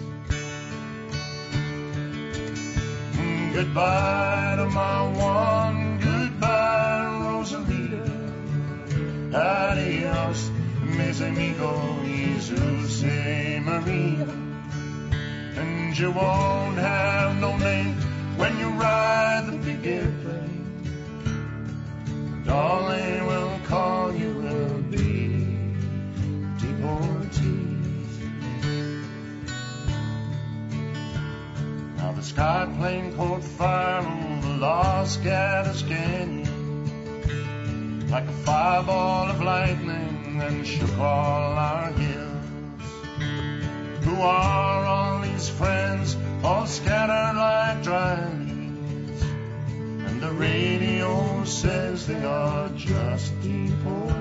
Goodbye 3.52 4.54
to 4.58 4.66
my 4.66 5.08
Juan, 5.18 5.98
goodbye, 5.98 7.18
Rosalita. 7.24 8.06
Adios, 9.34 10.50
mis 10.84 11.20
amigos, 11.20 12.06
Jesus 12.06 13.02
Maria. 13.02 14.28
And 15.56 15.98
you 15.98 16.12
won't 16.12 16.78
have 16.78 17.40
no 17.40 17.56
name 17.56 17.94
when 18.36 18.56
you 18.58 18.68
ride 18.70 19.46
the 19.46 19.56
big 19.58 19.84
airplane. 19.84 20.58
They 22.98 23.20
will 23.20 23.60
call 23.66 24.14
you 24.14 24.32
will 24.32 24.82
be 24.90 25.07
deportees. 26.58 27.86
Now 31.96 32.12
the 32.12 32.22
sky 32.22 32.68
plane 32.78 33.16
caught 33.16 33.42
fire 33.42 34.00
over 34.00 34.56
Los 34.58 35.16
Gatos 35.18 35.82
Canyon 35.82 36.58
like 38.10 38.26
a 38.26 38.32
fireball 38.32 39.28
of 39.28 39.42
lightning 39.42 40.40
and 40.42 40.66
shook 40.66 40.98
all 40.98 41.52
our 41.58 41.92
hills. 41.92 42.46
Who 44.04 44.14
are 44.22 44.84
all 44.84 45.20
these 45.20 45.48
friends, 45.50 46.16
all 46.42 46.66
scattered 46.66 47.36
like 47.36 47.82
dry 47.82 48.26
leaves? 48.30 49.22
And 50.06 50.22
the 50.22 50.32
radio 50.32 51.44
says 51.44 52.06
they 52.06 52.24
are 52.24 52.70
just 52.70 53.38
deportees. 53.40 54.17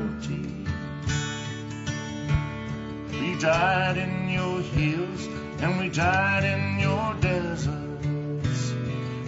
We 3.38 3.44
died 3.44 3.98
in 3.98 4.30
your 4.30 4.62
hills 4.62 5.28
and 5.62 5.78
we 5.78 5.90
died 5.90 6.44
in 6.44 6.80
your 6.80 7.14
deserts. 7.22 8.74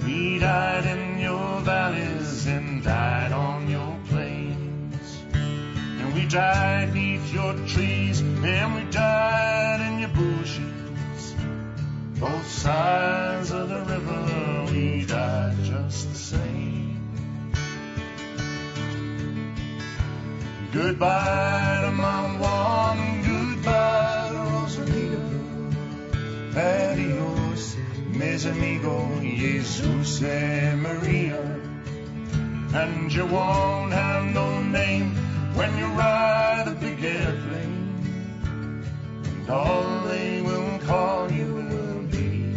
We 0.03 0.39
died 0.39 0.86
in 0.88 1.20
your 1.20 1.62
valleys 1.62 2.47
and 2.47 2.84
died 2.84 3.32
on 3.32 3.70
your 3.70 3.95
plains. 4.07 5.22
And 5.32 6.16
we 6.16 6.26
died 6.26 6.91
beneath 6.91 7.32
your 7.32 7.53
trees 7.68 8.22
and 8.22 8.74
we 8.74 8.89
died 8.89 9.82
in 9.82 9.99
your 9.99 10.10
bushes. 10.10 11.36
Both 12.20 12.49
sides 12.49 13.51
of 13.51 13.70
the 13.70 13.82
river, 13.93 14.72
we 14.72 15.05
died 15.05 15.55
just 15.64 16.10
the 16.10 16.16
same. 16.16 17.12
Goodbye 20.74 21.82
to 21.84 21.91
my 21.91 22.38
Juan, 22.39 23.22
goodbye. 23.22 23.99
Adios, 26.56 27.78
mis 28.08 28.45
amigos, 28.45 29.22
Jesus 29.22 30.22
and 30.24 30.82
Maria. 30.82 31.39
And 32.74 33.14
you 33.14 33.26
won't 33.26 33.93
have 33.93 34.26
no 34.34 34.62
name 34.62 35.16
when 35.54 35.78
you 35.78 35.86
ride 35.86 36.64
the 36.66 36.72
big 36.72 37.04
airplane. 37.04 38.84
And 39.26 39.50
all 39.50 40.02
they 40.08 40.41
will 40.41 40.80
call 40.80 41.32
you 41.32 41.54
will 41.54 42.04
be 42.04 42.54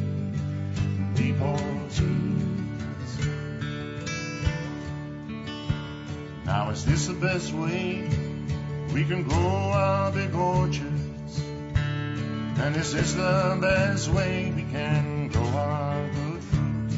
deportees. 1.15 2.49
Now 6.47 6.71
is 6.71 6.85
this 6.85 7.07
the 7.07 7.15
best 7.15 7.53
way 7.53 8.09
we 8.95 9.05
can 9.05 9.23
grow 9.23 9.71
our 9.73 10.13
big 10.13 10.35
orchards? 10.35 11.02
And 12.59 12.75
this 12.75 12.95
is 12.95 13.15
the 13.17 13.59
best 13.61 14.09
way 14.11 14.53
we 14.55 14.63
can 14.63 15.29
grow 15.29 15.47
our 15.49 16.09
good 16.09 16.43
fruit? 16.45 16.91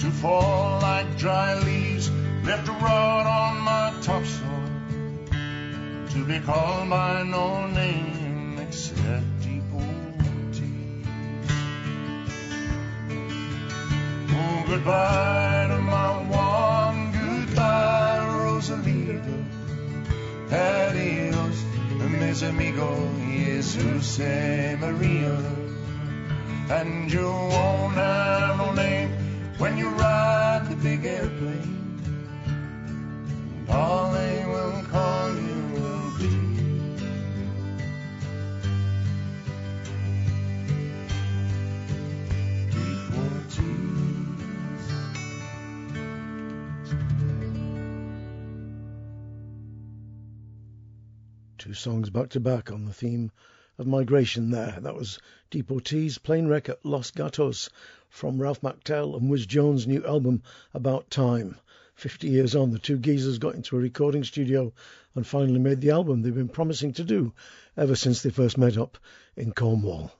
To 0.00 0.10
fall 0.10 0.80
like 0.80 1.18
dry 1.18 1.58
leaves 1.60 2.10
left 2.44 2.66
to 2.66 2.72
rot 2.72 3.26
on 3.26 3.58
my 3.58 3.92
topsoil, 4.00 4.70
to 6.10 6.24
be 6.24 6.40
called 6.40 6.88
by 6.88 7.22
no 7.24 7.66
name 7.66 8.58
except 8.58 9.26
deportee. 9.40 11.04
Oh, 14.30 14.64
goodbye 14.66 15.66
to 15.68 15.78
my 15.82 16.22
Juan, 16.30 17.12
goodbye, 17.12 18.26
Rosalita. 18.30 19.44
Adios, 20.50 21.58
mis 22.06 22.42
amigos, 22.42 22.98
Jesus 23.26 24.20
and 24.20 24.80
Maria. 24.80 25.36
And 26.70 27.10
you 27.10 27.26
won't 27.26 27.94
have 27.94 28.58
no 28.58 28.72
name 28.72 29.10
when 29.58 29.76
you 29.76 29.88
ride 29.90 30.66
the 30.68 30.76
big 30.76 31.04
airplane. 31.04 31.74
All 33.68 34.12
they 34.12 34.44
will 34.46 34.82
call 34.90 35.34
you 35.34 35.67
Two 51.68 51.74
songs 51.74 52.08
back 52.08 52.30
to 52.30 52.40
back 52.40 52.72
on 52.72 52.86
the 52.86 52.94
theme 52.94 53.30
of 53.76 53.86
migration 53.86 54.50
there. 54.50 54.78
That 54.80 54.94
was 54.94 55.18
Deportees 55.50 56.16
Plane 56.22 56.46
Wreck 56.46 56.70
at 56.70 56.82
Los 56.82 57.10
Gatos 57.10 57.68
from 58.08 58.40
Ralph 58.40 58.62
McTell 58.62 59.14
and 59.14 59.30
Wizz 59.30 59.46
Jones' 59.46 59.86
new 59.86 60.02
album 60.06 60.42
About 60.72 61.10
Time. 61.10 61.58
50 61.94 62.26
years 62.26 62.54
on, 62.54 62.70
the 62.70 62.78
two 62.78 62.96
geezers 62.96 63.36
got 63.36 63.54
into 63.54 63.76
a 63.76 63.80
recording 63.80 64.24
studio 64.24 64.72
and 65.14 65.26
finally 65.26 65.58
made 65.58 65.82
the 65.82 65.90
album 65.90 66.22
they've 66.22 66.34
been 66.34 66.48
promising 66.48 66.94
to 66.94 67.04
do 67.04 67.34
ever 67.76 67.94
since 67.94 68.22
they 68.22 68.30
first 68.30 68.56
met 68.56 68.78
up 68.78 68.96
in 69.36 69.52
Cornwall. 69.52 70.10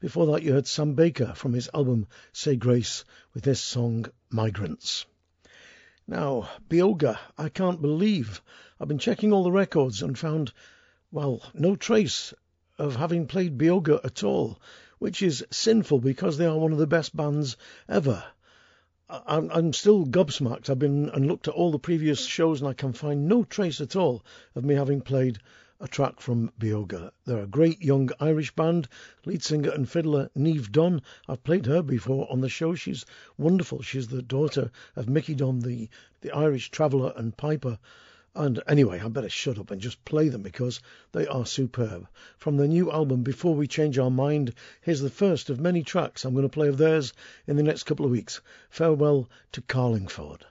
Before 0.00 0.26
that, 0.32 0.42
you 0.42 0.54
heard 0.54 0.66
Sam 0.66 0.94
Baker 0.94 1.34
from 1.36 1.52
his 1.52 1.70
album 1.72 2.08
Say 2.32 2.56
Grace 2.56 3.04
with 3.32 3.44
this 3.44 3.60
song 3.60 4.06
Migrants. 4.28 5.06
Now, 6.08 6.50
Beoga, 6.68 7.16
I 7.38 7.48
can't 7.48 7.80
believe 7.80 8.42
I've 8.80 8.88
been 8.88 8.98
checking 8.98 9.32
all 9.32 9.44
the 9.44 9.52
records 9.52 10.02
and 10.02 10.18
found, 10.18 10.52
well, 11.16 11.40
no 11.54 11.74
trace 11.74 12.34
of 12.76 12.96
having 12.96 13.26
played 13.26 13.56
Beoga 13.56 13.98
at 14.04 14.22
all, 14.22 14.60
which 14.98 15.22
is 15.22 15.46
sinful 15.50 15.98
because 15.98 16.36
they 16.36 16.44
are 16.44 16.58
one 16.58 16.72
of 16.72 16.78
the 16.78 16.86
best 16.86 17.16
bands 17.16 17.56
ever. 17.88 18.22
I'm, 19.08 19.50
I'm 19.50 19.72
still 19.72 20.04
gobsmacked. 20.04 20.68
I've 20.68 20.78
been 20.78 21.08
and 21.08 21.26
looked 21.26 21.48
at 21.48 21.54
all 21.54 21.70
the 21.70 21.78
previous 21.78 22.26
shows 22.26 22.60
and 22.60 22.68
I 22.68 22.74
can 22.74 22.92
find 22.92 23.26
no 23.26 23.44
trace 23.44 23.80
at 23.80 23.96
all 23.96 24.26
of 24.54 24.66
me 24.66 24.74
having 24.74 25.00
played 25.00 25.38
a 25.80 25.88
track 25.88 26.20
from 26.20 26.52
Beoga. 26.58 27.12
They're 27.24 27.44
a 27.44 27.46
great 27.46 27.80
young 27.80 28.10
Irish 28.20 28.54
band, 28.54 28.86
lead 29.24 29.42
singer 29.42 29.70
and 29.70 29.88
fiddler 29.88 30.28
Niamh 30.36 30.70
Dunne. 30.70 31.00
I've 31.26 31.44
played 31.44 31.64
her 31.64 31.80
before 31.80 32.30
on 32.30 32.42
the 32.42 32.50
show. 32.50 32.74
She's 32.74 33.06
wonderful. 33.38 33.80
She's 33.80 34.08
the 34.08 34.20
daughter 34.20 34.70
of 34.94 35.08
Mickey 35.08 35.34
Dunne, 35.34 35.60
the, 35.60 35.88
the 36.20 36.32
Irish 36.32 36.70
traveller 36.70 37.14
and 37.16 37.34
piper. 37.34 37.78
And 38.36 38.62
anyway, 38.68 39.00
I'd 39.00 39.14
better 39.14 39.30
shut 39.30 39.58
up 39.58 39.70
and 39.70 39.80
just 39.80 40.04
play 40.04 40.28
them 40.28 40.42
because 40.42 40.80
they 41.12 41.26
are 41.26 41.46
superb. 41.46 42.06
From 42.36 42.58
their 42.58 42.68
new 42.68 42.92
album, 42.92 43.22
Before 43.22 43.54
We 43.54 43.66
Change 43.66 43.98
Our 43.98 44.10
Mind, 44.10 44.52
here's 44.82 45.00
the 45.00 45.08
first 45.08 45.48
of 45.48 45.58
many 45.58 45.82
tracks 45.82 46.22
I'm 46.22 46.34
going 46.34 46.42
to 46.42 46.50
play 46.50 46.68
of 46.68 46.76
theirs 46.76 47.14
in 47.46 47.56
the 47.56 47.62
next 47.62 47.84
couple 47.84 48.04
of 48.04 48.12
weeks. 48.12 48.42
Farewell 48.68 49.30
to 49.52 49.62
Carlingford. 49.62 50.44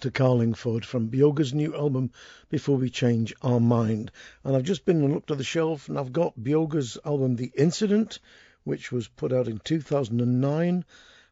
To 0.00 0.10
Carlingford 0.10 0.86
from 0.86 1.08
Beoga's 1.08 1.52
new 1.52 1.74
album 1.76 2.12
Before 2.48 2.78
We 2.78 2.88
Change 2.88 3.34
Our 3.42 3.60
Mind. 3.60 4.10
And 4.42 4.56
I've 4.56 4.62
just 4.62 4.86
been 4.86 5.02
and 5.02 5.12
looked 5.12 5.30
at 5.30 5.36
the 5.36 5.44
shelf 5.44 5.88
and 5.88 5.98
I've 5.98 6.14
got 6.14 6.42
Beoga's 6.42 6.96
album 7.04 7.36
The 7.36 7.52
Incident, 7.56 8.18
which 8.64 8.90
was 8.90 9.08
put 9.08 9.34
out 9.34 9.48
in 9.48 9.58
2009. 9.58 10.84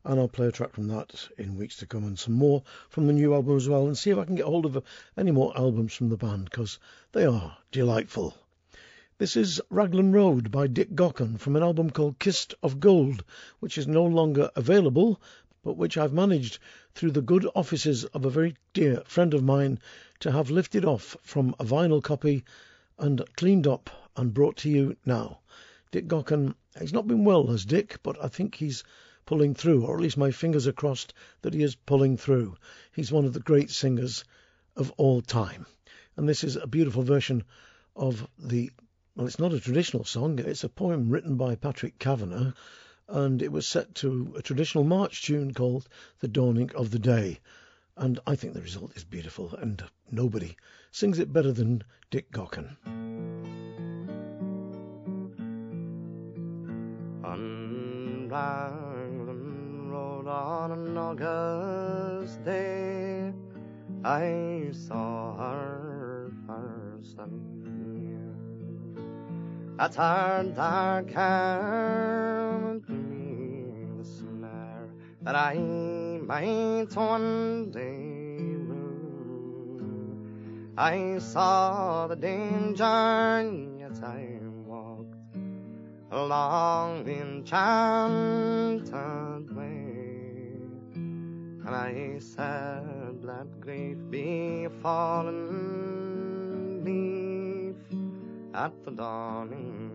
And 0.04 0.20
I'll 0.20 0.28
play 0.28 0.48
a 0.48 0.52
track 0.52 0.74
from 0.74 0.88
that 0.88 1.28
in 1.38 1.56
weeks 1.56 1.78
to 1.78 1.86
come 1.86 2.04
and 2.04 2.18
some 2.18 2.34
more 2.34 2.62
from 2.90 3.06
the 3.06 3.14
new 3.14 3.32
album 3.32 3.56
as 3.56 3.66
well 3.66 3.86
and 3.86 3.96
see 3.96 4.10
if 4.10 4.18
I 4.18 4.24
can 4.24 4.34
get 4.34 4.44
hold 4.44 4.66
of 4.66 4.76
uh, 4.76 4.82
any 5.16 5.30
more 5.30 5.56
albums 5.56 5.94
from 5.94 6.10
the 6.10 6.18
band 6.18 6.44
because 6.44 6.78
they 7.12 7.24
are 7.24 7.56
delightful. 7.72 8.36
This 9.16 9.36
is 9.36 9.60
Raglan 9.70 10.12
Road 10.12 10.50
by 10.50 10.66
Dick 10.66 10.94
Gaughan 10.94 11.38
from 11.38 11.56
an 11.56 11.62
album 11.62 11.90
called 11.90 12.18
Kissed 12.18 12.54
of 12.62 12.78
Gold, 12.78 13.24
which 13.60 13.78
is 13.78 13.86
no 13.86 14.04
longer 14.04 14.50
available, 14.54 15.18
but 15.62 15.76
which 15.76 15.96
I've 15.98 16.12
managed 16.12 16.58
through 16.94 17.10
the 17.10 17.22
good 17.22 17.46
offices 17.54 18.04
of 18.06 18.24
a 18.24 18.30
very 18.30 18.56
dear 18.72 19.02
friend 19.06 19.34
of 19.34 19.42
mine 19.42 19.78
to 20.18 20.32
have 20.32 20.50
lifted 20.50 20.84
off 20.84 21.16
from 21.22 21.54
a 21.58 21.64
vinyl 21.64 22.02
copy 22.02 22.44
and 22.98 23.22
cleaned 23.36 23.66
up 23.66 23.90
and 24.16 24.34
brought 24.34 24.56
to 24.56 24.68
you 24.68 24.96
now. 25.06 25.40
Dick 25.90 26.06
Gaughan, 26.06 26.54
he's 26.78 26.92
not 26.92 27.06
been 27.06 27.24
well 27.24 27.50
as 27.50 27.64
Dick, 27.64 27.98
but 28.02 28.22
I 28.22 28.28
think 28.28 28.54
he's 28.54 28.84
pulling 29.26 29.54
through, 29.54 29.86
or 29.86 29.96
at 29.96 30.02
least 30.02 30.16
my 30.16 30.30
fingers 30.30 30.66
are 30.66 30.72
crossed 30.72 31.14
that 31.42 31.54
he 31.54 31.62
is 31.62 31.74
pulling 31.74 32.16
through. 32.16 32.56
He's 32.92 33.12
one 33.12 33.24
of 33.24 33.32
the 33.32 33.40
great 33.40 33.70
singers 33.70 34.24
of 34.76 34.92
all 34.96 35.20
time. 35.20 35.66
And 36.16 36.28
this 36.28 36.44
is 36.44 36.56
a 36.56 36.66
beautiful 36.66 37.02
version 37.02 37.44
of 37.94 38.26
the, 38.38 38.70
well, 39.14 39.26
it's 39.26 39.38
not 39.38 39.52
a 39.52 39.60
traditional 39.60 40.04
song, 40.04 40.38
it's 40.38 40.64
a 40.64 40.68
poem 40.68 41.08
written 41.10 41.36
by 41.36 41.54
Patrick 41.54 41.98
Kavanagh 41.98 42.52
and 43.10 43.42
it 43.42 43.52
was 43.52 43.66
set 43.66 43.94
to 43.96 44.32
a 44.36 44.42
traditional 44.42 44.84
march 44.84 45.22
tune 45.22 45.52
called 45.52 45.88
The 46.20 46.28
Dawning 46.28 46.70
of 46.74 46.90
the 46.90 46.98
Day. 46.98 47.40
And 47.96 48.18
I 48.26 48.36
think 48.36 48.54
the 48.54 48.62
result 48.62 48.96
is 48.96 49.04
beautiful, 49.04 49.54
and 49.54 49.82
nobody 50.10 50.56
sings 50.90 51.18
it 51.18 51.32
better 51.32 51.52
than 51.52 51.82
Dick. 52.10 52.26
On 52.38 52.48
Raglan 58.30 59.90
Road 59.90 60.26
on 60.26 60.72
an 60.72 60.96
August 60.96 62.42
day, 62.44 63.32
I 64.04 64.70
saw 64.72 65.36
her 65.36 66.32
first 66.46 67.18
and. 67.18 67.60
At 69.80 69.94
her 69.94 70.52
dark 70.54 71.10
hair 71.10 72.49
that 75.30 75.38
I 75.38 75.54
might 76.26 76.90
one 76.96 77.70
day 77.70 78.02
rule. 78.66 79.80
I 80.76 81.18
saw 81.18 82.08
the 82.08 82.16
danger, 82.16 83.48
yet 83.78 84.02
I 84.02 84.40
walked 84.66 85.14
along 86.10 87.04
the 87.04 87.20
enchanted 87.20 88.92
way. 89.54 90.56
And 90.96 91.74
I 91.76 92.18
said, 92.18 93.22
let 93.22 93.60
grief 93.60 93.98
be 94.10 94.64
a 94.64 94.70
fallen 94.82 95.38
leaf 96.82 97.76
at 98.52 98.72
the 98.84 98.90
dawning 98.90 99.89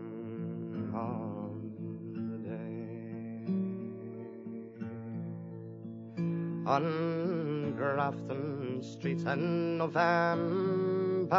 on 6.66 7.74
Grafton 7.76 8.82
Street 8.82 9.20
in 9.20 9.78
November. 9.78 11.30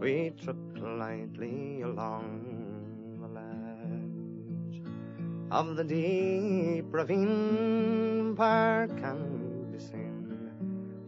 We 0.00 0.32
tripped 0.42 0.78
lightly 0.78 1.82
along 1.82 3.18
the 3.20 3.28
ledge 3.28 4.82
of 5.52 5.76
the 5.76 5.84
deep 5.84 6.86
ravine 6.90 8.34
where 8.34 8.88
can 8.88 9.70
be 9.70 9.78
seen 9.78 10.50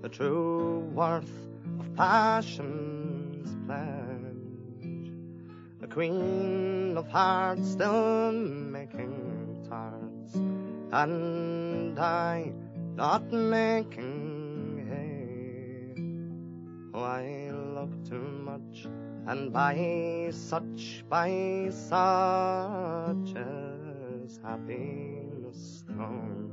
the 0.00 0.08
true 0.08 0.88
worth 0.94 1.48
of 1.80 1.96
passion's 1.96 3.56
pledge. 3.66 5.10
The 5.80 5.88
Queen 5.88 6.96
of 6.96 7.08
Hearts 7.08 7.72
still 7.72 8.30
making 8.30 9.17
and 10.92 11.98
I 11.98 12.52
not 12.96 13.30
making 13.30 14.86
hay. 14.88 15.94
Oh, 16.94 17.02
I 17.02 17.50
look 17.50 17.90
too 18.08 18.22
much, 18.22 18.86
and 19.26 19.52
by 19.52 20.30
such, 20.32 21.04
by 21.08 21.68
such 21.70 23.36
as 23.36 24.40
happiness 24.42 25.84
thrown. 25.86 26.48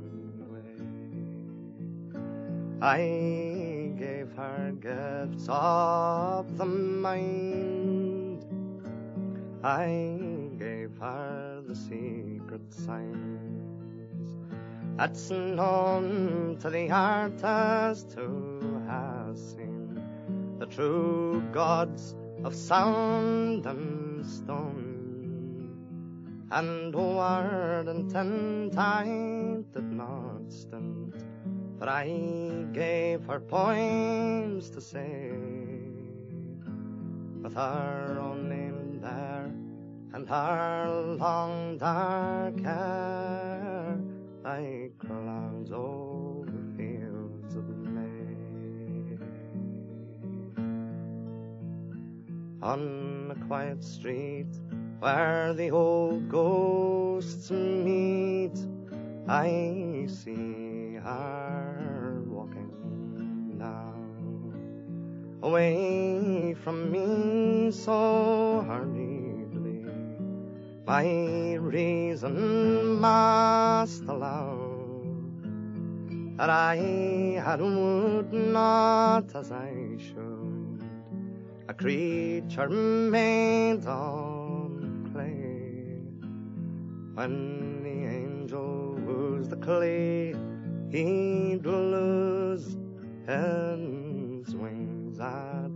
I 2.82 3.94
gave 3.98 4.32
her 4.36 4.72
gifts 4.78 5.46
of 5.48 6.58
the 6.58 6.66
mind. 6.66 8.44
I 9.64 10.18
gave 10.58 10.96
her 10.98 11.62
the 11.66 11.74
secret 11.74 12.72
sign 12.72 13.65
that's 14.96 15.30
known 15.30 16.56
to 16.60 16.70
the 16.70 16.90
artist 16.90 18.14
who 18.16 18.82
has 18.88 19.52
seen 19.52 20.02
the 20.58 20.64
true 20.64 21.42
gods 21.52 22.14
of 22.44 22.54
sound 22.54 23.66
and 23.66 24.24
stone. 24.24 25.76
And 26.50 26.94
word 26.94 27.88
and 27.88 28.10
ten 28.10 28.70
times 28.72 29.66
did 29.74 29.90
not 29.92 30.50
stint, 30.50 31.14
for 31.78 31.88
I 31.88 32.64
gave 32.72 33.26
her 33.26 33.40
poems 33.40 34.70
to 34.70 34.80
say, 34.80 35.32
with 37.42 37.54
her 37.54 38.18
own 38.18 38.48
name 38.48 39.00
there 39.02 39.52
and 40.14 40.26
her 40.26 41.16
long 41.18 41.76
dark 41.76 42.58
hair 42.60 43.75
like 44.46 44.96
clouds 44.98 45.72
over 45.72 46.46
fields 46.76 47.56
of 47.56 47.68
May. 47.68 49.18
On 52.62 53.34
a 53.36 53.46
quiet 53.46 53.82
street 53.82 54.46
where 55.00 55.52
the 55.52 55.72
old 55.72 56.28
ghosts 56.28 57.50
meet, 57.50 58.56
I 59.26 60.06
see 60.06 60.94
her 61.02 62.22
walking 62.28 63.58
now, 63.58 63.94
away 65.42 66.54
from 66.62 66.92
me 66.92 67.72
so 67.72 68.64
hurriedly. 68.68 69.15
My 70.86 71.54
reason 71.54 73.00
must 73.00 74.04
allow 74.04 74.56
that 76.36 76.48
I 76.48 76.76
had 77.44 77.60
would 77.60 78.32
not 78.32 79.34
as 79.34 79.50
I 79.50 79.96
should 79.98 80.84
a 81.68 81.74
creature 81.74 82.68
made 82.68 83.84
on 83.84 85.10
clay. 85.12 85.98
When 87.14 87.82
the 87.82 88.06
angel 88.06 88.94
woos 89.04 89.48
the 89.48 89.56
clay, 89.56 90.36
he'd 90.92 91.66
lose 91.66 92.76
his 93.26 94.54
wings 94.54 95.18
at 95.18 95.75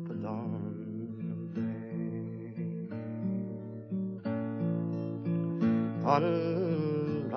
On 6.02 7.28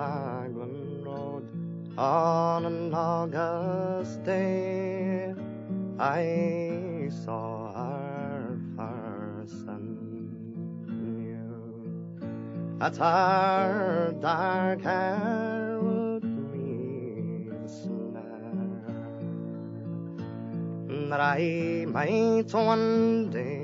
Road, 1.04 1.44
on 1.98 2.64
an 2.64 2.94
August 2.94 4.24
day, 4.24 5.34
I 5.98 7.10
saw 7.24 7.72
her 7.74 8.58
first 8.74 9.66
and 9.68 10.88
new. 10.88 12.78
At 12.80 12.96
her 12.96 14.14
dark 14.18 14.80
hair 14.80 15.78
would 15.82 16.24
meet 16.24 17.52
a 17.52 17.68
snare 17.68 18.80
that 21.10 21.20
I 21.20 21.84
might 21.86 22.54
one 22.54 23.30
day 23.30 23.63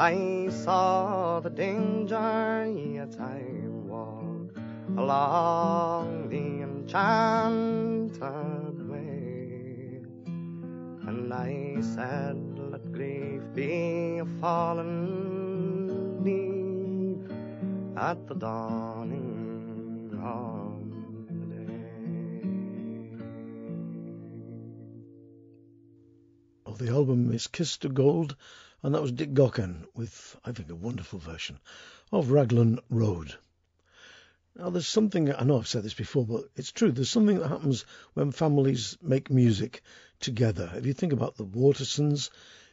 I 0.00 0.48
saw 0.50 1.40
the 1.40 1.50
danger, 1.50 2.72
yet 2.72 3.18
I 3.18 3.42
walked 3.66 4.56
along 4.96 6.28
the 6.28 6.62
enchanted 6.62 8.20
way. 8.88 10.00
And 11.08 11.34
I 11.34 11.80
said, 11.80 12.36
Let 12.70 12.92
grief 12.92 13.42
be 13.56 14.18
a 14.18 14.26
fallen 14.40 16.22
leaf 16.22 17.28
at 17.96 18.24
the 18.28 18.36
dawning 18.36 20.16
of 20.22 20.78
the 26.78 26.86
the 26.86 26.92
album 26.92 27.32
is 27.32 27.48
Kissed 27.48 27.82
to 27.82 27.88
Gold, 27.88 28.36
and 28.82 28.94
that 28.94 29.02
was 29.02 29.12
Dick 29.12 29.34
Gaughan 29.34 29.86
with, 29.94 30.36
I 30.44 30.52
think, 30.52 30.70
a 30.70 30.74
wonderful 30.74 31.18
version 31.18 31.58
of 32.12 32.30
Raglan 32.30 32.78
Road. 32.88 33.34
Now, 34.54 34.70
there's 34.70 34.88
something, 34.88 35.32
I 35.32 35.44
know 35.44 35.58
I've 35.58 35.68
said 35.68 35.84
this 35.84 35.94
before, 35.94 36.26
but 36.26 36.44
it's 36.56 36.72
true. 36.72 36.90
There's 36.90 37.10
something 37.10 37.38
that 37.38 37.48
happens 37.48 37.84
when 38.14 38.32
families 38.32 38.98
make 39.00 39.30
music 39.30 39.82
together. 40.20 40.72
If 40.74 40.84
you 40.84 40.92
think 40.92 41.12
about 41.12 41.36
the 41.36 41.44
Watersons, 41.44 42.30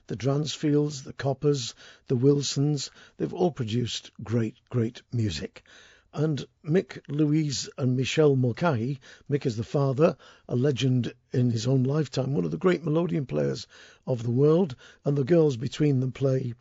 the 0.08 0.16
Dransfields, 0.16 1.04
the 1.04 1.14
Coppers, 1.14 1.76
the 2.08 2.16
Wilsons, 2.16 2.92
they've 3.18 3.34
all 3.34 3.52
produced 3.52 4.12
great, 4.24 4.56
great 4.70 5.02
music. 5.12 5.64
And 6.18 6.46
Mick, 6.64 7.02
Louise, 7.10 7.70
and 7.78 7.98
Michelle 7.98 8.38
Mulcahy, 8.38 9.02
Mick 9.30 9.46
is 9.46 9.58
the 9.58 9.66
father, 9.66 10.16
a 10.48 10.56
legend 10.56 11.14
in 11.34 11.52
his 11.52 11.68
own 11.68 11.84
lifetime, 11.84 12.34
one 12.34 12.46
of 12.46 12.52
the 12.52 12.58
great 12.58 12.86
melodeon 12.86 13.28
players 13.28 13.68
of 14.08 14.24
the 14.24 14.32
world, 14.32 14.78
and 15.04 15.18
the 15.18 15.26
girls 15.26 15.58
between 15.58 16.00
them 16.00 16.14
play 16.14 16.54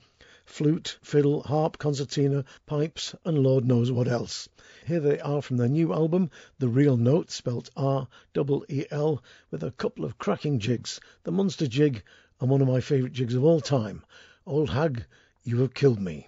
flute, 0.45 0.99
fiddle, 1.03 1.41
harp, 1.45 1.79
concertina, 1.79 2.45
pipes, 2.67 3.15
and 3.25 3.45
Lord 3.45 3.65
knows 3.65 3.93
what 3.93 4.09
else. 4.09 4.49
Here 4.89 4.99
they 4.99 5.21
are 5.21 5.41
from 5.41 5.59
their 5.59 5.69
new 5.69 5.93
album, 5.93 6.31
The 6.59 6.69
Reel 6.69 6.97
Note, 6.97 7.31
spelt 7.31 7.71
R-E-E-L, 7.77 9.23
with 9.53 9.63
a 9.63 9.71
couple 9.71 10.05
of 10.05 10.19
cracking 10.19 10.59
jigs, 10.59 10.99
the 11.23 11.31
Munster 11.31 11.69
Jig 11.69 12.03
and 12.41 12.51
one 12.51 12.61
of 12.61 12.67
my 12.67 12.81
favourite 12.81 13.13
jigs 13.13 13.37
of 13.37 13.45
all 13.45 13.61
time, 13.61 14.03
Old 14.47 14.71
Hag, 14.71 15.05
You 15.45 15.61
Have 15.61 15.75
Killed 15.75 16.01
Me. 16.01 16.27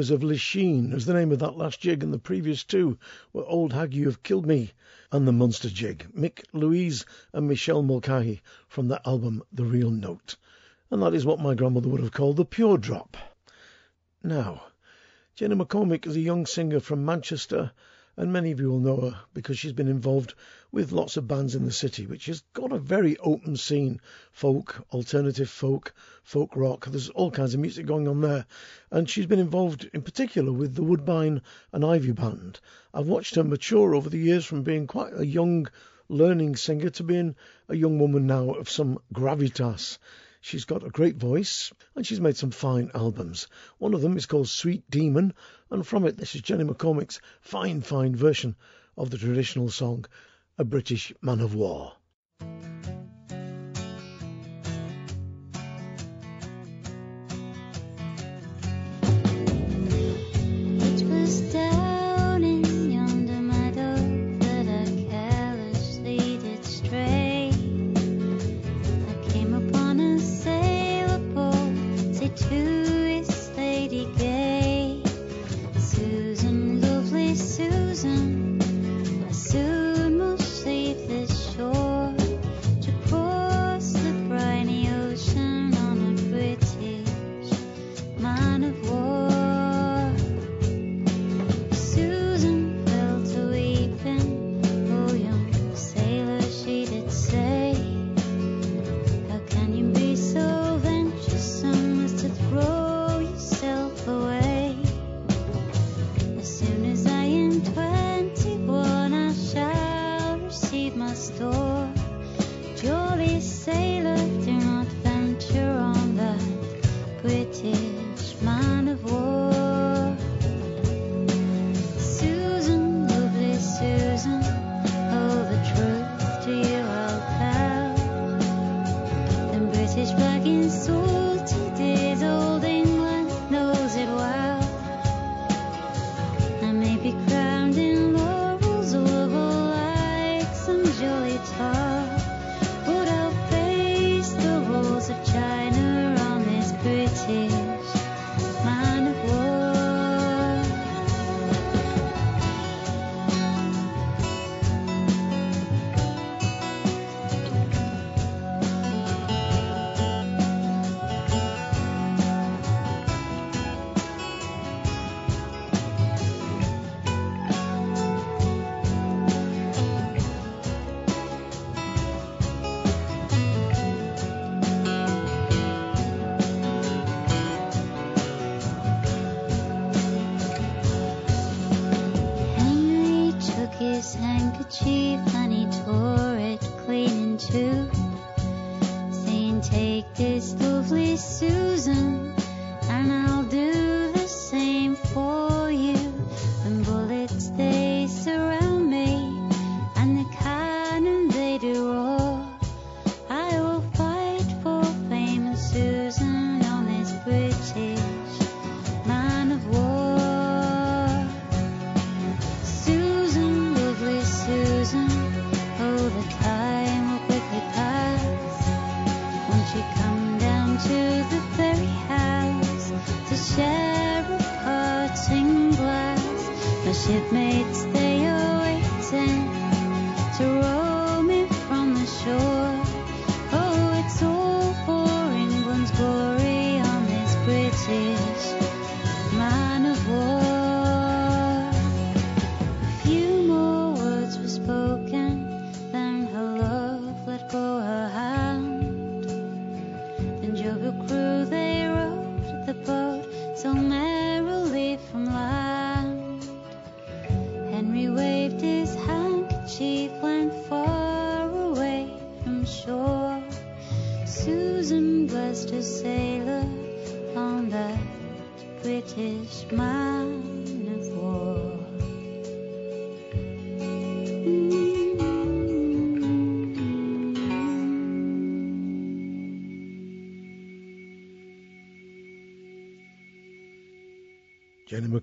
Humours 0.00 0.10
of 0.12 0.22
Lisheen 0.22 0.94
was 0.94 1.04
the 1.04 1.12
name 1.12 1.30
of 1.30 1.40
that 1.40 1.58
last 1.58 1.78
jig, 1.78 2.02
and 2.02 2.10
the 2.10 2.18
previous 2.18 2.64
two 2.64 2.96
were 3.34 3.44
Old 3.44 3.74
Hag 3.74 3.92
You 3.92 4.06
Have 4.06 4.22
Killed 4.22 4.46
Me 4.46 4.72
and 5.12 5.28
the 5.28 5.32
Munster 5.32 5.68
Jig, 5.68 6.06
Mick, 6.16 6.42
Louise, 6.54 7.04
and 7.34 7.46
Michelle 7.46 7.82
Mulcahy 7.82 8.40
from 8.66 8.88
the 8.88 9.06
album 9.06 9.42
The 9.52 9.66
Reel 9.66 9.90
Note. 9.90 10.36
And 10.90 11.02
that 11.02 11.12
is 11.12 11.26
what 11.26 11.38
my 11.38 11.54
grandmother 11.54 11.90
would 11.90 12.00
have 12.00 12.12
called 12.12 12.38
the 12.38 12.46
pure 12.46 12.78
drop. 12.78 13.14
Now, 14.22 14.62
Jenny 15.34 15.54
McCormick 15.54 16.06
is 16.06 16.16
a 16.16 16.20
young 16.20 16.46
singer 16.46 16.80
from 16.80 17.04
Manchester, 17.04 17.72
and 18.16 18.32
many 18.32 18.50
of 18.50 18.60
you 18.60 18.70
will 18.70 18.80
know 18.80 18.96
her 18.96 19.20
because 19.34 19.58
she's 19.58 19.72
been 19.72 19.88
involved 19.88 20.34
with 20.72 20.92
lots 20.92 21.16
of 21.16 21.26
bands 21.26 21.54
in 21.54 21.64
the 21.64 21.72
city, 21.72 22.06
which 22.06 22.26
has 22.26 22.42
got 22.52 22.72
a 22.72 22.78
very 22.78 23.16
open 23.18 23.56
scene 23.56 24.00
folk, 24.32 24.84
alternative 24.92 25.48
folk, 25.48 25.94
folk 26.22 26.54
rock. 26.54 26.86
There's 26.86 27.08
all 27.10 27.30
kinds 27.30 27.54
of 27.54 27.60
music 27.60 27.86
going 27.86 28.06
on 28.08 28.20
there. 28.20 28.46
And 28.90 29.08
she's 29.08 29.26
been 29.26 29.38
involved 29.38 29.88
in 29.92 30.02
particular 30.02 30.52
with 30.52 30.74
the 30.74 30.82
Woodbine 30.82 31.42
and 31.72 31.84
Ivy 31.84 32.12
Band. 32.12 32.60
I've 32.92 33.06
watched 33.06 33.36
her 33.36 33.44
mature 33.44 33.94
over 33.94 34.08
the 34.08 34.18
years 34.18 34.44
from 34.44 34.62
being 34.62 34.86
quite 34.86 35.12
a 35.14 35.26
young 35.26 35.68
learning 36.08 36.56
singer 36.56 36.90
to 36.90 37.04
being 37.04 37.36
a 37.68 37.76
young 37.76 37.98
woman 37.98 38.26
now 38.26 38.50
of 38.50 38.68
some 38.68 38.98
gravitas. 39.14 39.98
She's 40.42 40.64
got 40.64 40.84
a 40.84 40.90
great 40.90 41.16
voice 41.16 41.70
and 41.94 42.06
she's 42.06 42.20
made 42.20 42.36
some 42.36 42.50
fine 42.50 42.90
albums. 42.94 43.46
One 43.78 43.92
of 43.92 44.00
them 44.00 44.16
is 44.16 44.26
called 44.26 44.48
Sweet 44.48 44.90
Demon, 44.90 45.34
and 45.70 45.86
from 45.86 46.06
it, 46.06 46.16
this 46.16 46.34
is 46.34 46.40
Jenny 46.40 46.64
McCormick's 46.64 47.20
fine, 47.42 47.82
fine 47.82 48.16
version 48.16 48.56
of 48.96 49.10
the 49.10 49.18
traditional 49.18 49.70
song, 49.70 50.06
A 50.56 50.64
British 50.64 51.12
Man 51.20 51.40
of 51.40 51.54
War. 51.54 51.92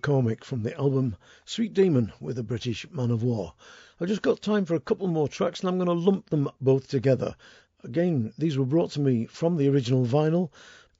McCormick 0.07 0.45
from 0.45 0.63
the 0.63 0.73
album 0.77 1.17
Sweet 1.43 1.73
Demon 1.73 2.13
with 2.21 2.39
a 2.39 2.43
British 2.43 2.89
Man 2.91 3.11
of 3.11 3.23
War. 3.23 3.53
I've 3.99 4.07
just 4.07 4.21
got 4.21 4.41
time 4.41 4.63
for 4.63 4.73
a 4.73 4.79
couple 4.79 5.05
more 5.07 5.27
tracks 5.27 5.59
and 5.59 5.67
I'm 5.67 5.75
going 5.75 5.87
to 5.87 5.91
lump 5.91 6.29
them 6.29 6.49
both 6.61 6.87
together. 6.87 7.35
Again, 7.83 8.31
these 8.37 8.57
were 8.57 8.63
brought 8.63 8.91
to 8.91 9.01
me 9.01 9.25
from 9.25 9.57
the 9.57 9.67
original 9.67 10.05
vinyl. 10.05 10.49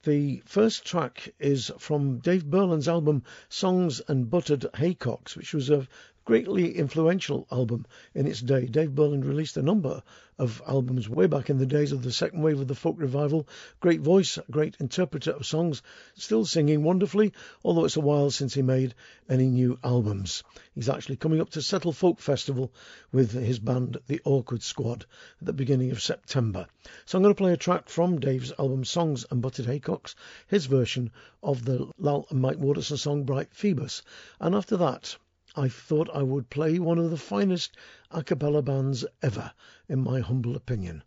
The 0.02 0.42
first 0.44 0.84
track 0.84 1.32
is 1.38 1.72
from 1.78 2.18
Dave 2.18 2.44
Burland's 2.50 2.86
album 2.86 3.22
Songs 3.48 4.02
and 4.08 4.28
Buttered 4.28 4.66
Haycocks, 4.74 5.38
which 5.38 5.54
was 5.54 5.70
a 5.70 5.88
greatly 6.26 6.76
influential 6.76 7.46
album 7.50 7.86
in 8.14 8.26
its 8.26 8.42
day. 8.42 8.66
Dave 8.66 8.90
Burland 8.90 9.24
released 9.26 9.56
a 9.56 9.62
number 9.62 10.02
of 10.38 10.62
albums 10.66 11.08
way 11.08 11.26
back 11.26 11.50
in 11.50 11.58
the 11.58 11.66
days 11.66 11.92
of 11.92 12.02
the 12.02 12.12
second 12.12 12.42
wave 12.42 12.60
of 12.60 12.68
the 12.68 12.74
folk 12.74 12.94
revival. 12.98 13.48
Great 13.80 14.00
voice, 14.00 14.38
great 14.50 14.76
interpreter 14.78 15.32
of 15.32 15.44
songs, 15.44 15.82
still 16.14 16.44
singing 16.44 16.82
wonderfully, 16.84 17.32
although 17.64 17.84
it's 17.84 17.96
a 17.96 18.00
while 18.00 18.30
since 18.30 18.54
he 18.54 18.62
made 18.62 18.94
any 19.28 19.48
new 19.48 19.78
albums. 19.82 20.44
He's 20.74 20.88
actually 20.88 21.16
coming 21.16 21.40
up 21.40 21.50
to 21.50 21.62
Settle 21.62 21.92
Folk 21.92 22.20
Festival 22.20 22.72
with 23.10 23.32
his 23.32 23.58
band, 23.58 23.98
The 24.06 24.20
Awkward 24.24 24.62
Squad, 24.62 25.06
at 25.40 25.46
the 25.46 25.52
beginning 25.52 25.90
of 25.90 26.00
September. 26.00 26.66
So 27.04 27.18
I'm 27.18 27.22
going 27.22 27.34
to 27.34 27.38
play 27.38 27.52
a 27.52 27.56
track 27.56 27.88
from 27.88 28.20
Dave's 28.20 28.52
album 28.58 28.84
Songs 28.84 29.26
and 29.30 29.42
Buttered 29.42 29.66
Haycocks, 29.66 30.14
his 30.46 30.66
version 30.66 31.10
of 31.42 31.64
the 31.64 31.90
Lal 31.98 32.26
and 32.30 32.40
Mike 32.40 32.58
Waterson 32.58 32.96
song 32.96 33.24
Bright 33.24 33.52
Phoebus. 33.52 34.02
And 34.38 34.54
after 34.54 34.76
that, 34.76 35.16
I 35.56 35.70
thought 35.70 36.10
I 36.12 36.22
would 36.22 36.50
play 36.50 36.78
one 36.78 36.98
of 36.98 37.10
the 37.10 37.16
finest 37.16 37.74
a 38.10 38.22
cappella 38.22 38.60
bands 38.60 39.06
ever, 39.22 39.52
in 39.88 40.00
my 40.00 40.20
humble 40.20 40.54
opinion 40.54 41.02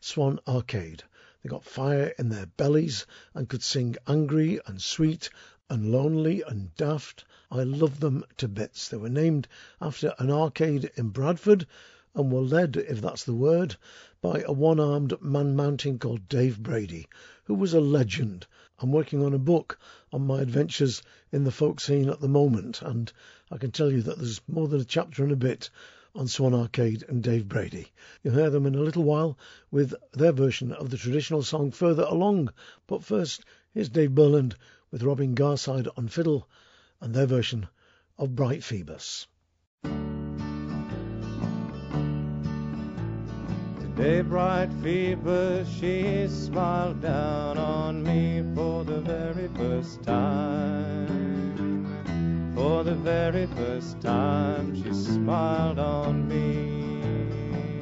Swan 0.00 0.40
Arcade. 0.48 1.02
They 1.42 1.50
got 1.50 1.66
fire 1.66 2.14
in 2.18 2.30
their 2.30 2.46
bellies 2.46 3.04
and 3.34 3.46
could 3.46 3.62
sing 3.62 3.96
angry 4.06 4.58
and 4.64 4.80
sweet 4.80 5.28
and 5.68 5.92
lonely 5.92 6.40
and 6.40 6.74
daft. 6.76 7.26
I 7.50 7.62
love 7.64 8.00
them 8.00 8.24
to 8.38 8.48
bits. 8.48 8.88
They 8.88 8.96
were 8.96 9.10
named 9.10 9.48
after 9.82 10.14
an 10.18 10.30
arcade 10.30 10.90
in 10.96 11.10
Bradford 11.10 11.66
and 12.14 12.32
were 12.32 12.40
led, 12.40 12.78
if 12.78 13.02
that's 13.02 13.24
the 13.24 13.34
word, 13.34 13.76
by 14.22 14.40
a 14.46 14.52
one 14.54 14.80
armed 14.80 15.20
man 15.20 15.54
mountain 15.54 15.98
called 15.98 16.26
Dave 16.30 16.62
Brady, 16.62 17.06
who 17.44 17.54
was 17.54 17.74
a 17.74 17.80
legend. 17.82 18.46
I'm 18.80 18.90
working 18.90 19.22
on 19.22 19.32
a 19.32 19.38
book 19.38 19.78
on 20.12 20.26
my 20.26 20.40
adventures 20.40 21.02
in 21.30 21.44
the 21.44 21.52
folk 21.52 21.80
scene 21.80 22.08
at 22.08 22.20
the 22.20 22.28
moment, 22.28 22.82
and 22.82 23.12
I 23.50 23.56
can 23.56 23.70
tell 23.70 23.90
you 23.90 24.02
that 24.02 24.18
there's 24.18 24.40
more 24.48 24.66
than 24.66 24.80
a 24.80 24.84
chapter 24.84 25.22
and 25.22 25.30
a 25.30 25.36
bit 25.36 25.70
on 26.14 26.26
Swan 26.26 26.54
Arcade 26.54 27.04
and 27.08 27.22
Dave 27.22 27.48
Brady. 27.48 27.92
You'll 28.22 28.34
hear 28.34 28.50
them 28.50 28.66
in 28.66 28.74
a 28.74 28.82
little 28.82 29.04
while 29.04 29.38
with 29.70 29.94
their 30.12 30.32
version 30.32 30.72
of 30.72 30.90
the 30.90 30.96
traditional 30.96 31.42
song 31.42 31.70
Further 31.70 32.04
Along. 32.04 32.50
But 32.86 33.04
first, 33.04 33.44
here's 33.72 33.88
Dave 33.88 34.10
Burland 34.10 34.54
with 34.90 35.02
Robin 35.02 35.34
Garside 35.34 35.88
on 35.96 36.08
fiddle 36.08 36.48
and 37.00 37.14
their 37.14 37.26
version 37.26 37.68
of 38.18 38.34
Bright 38.34 38.64
Phoebus. 38.64 39.26
Today, 44.04 44.20
bright 44.20 44.68
Phoebus, 44.82 45.66
she 45.66 46.28
smiled 46.28 47.00
down 47.00 47.56
on 47.56 48.02
me 48.02 48.44
for 48.54 48.84
the 48.84 49.00
very 49.00 49.48
first 49.56 50.02
time. 50.02 51.86
For 52.54 52.84
the 52.84 52.96
very 52.96 53.46
first 53.46 54.02
time 54.02 54.76
she 54.76 54.92
smiled 54.92 55.78
on 55.78 56.28
me. 56.28 57.80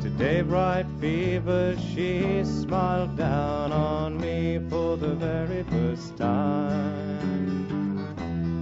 Today, 0.00 0.42
bright 0.42 0.86
Phoebus, 1.00 1.80
she 1.92 2.44
smiled 2.44 3.16
down 3.16 3.72
on 3.72 4.18
me 4.18 4.60
for 4.70 4.96
the 4.96 5.16
very 5.16 5.64
first 5.64 6.16
time. 6.16 8.06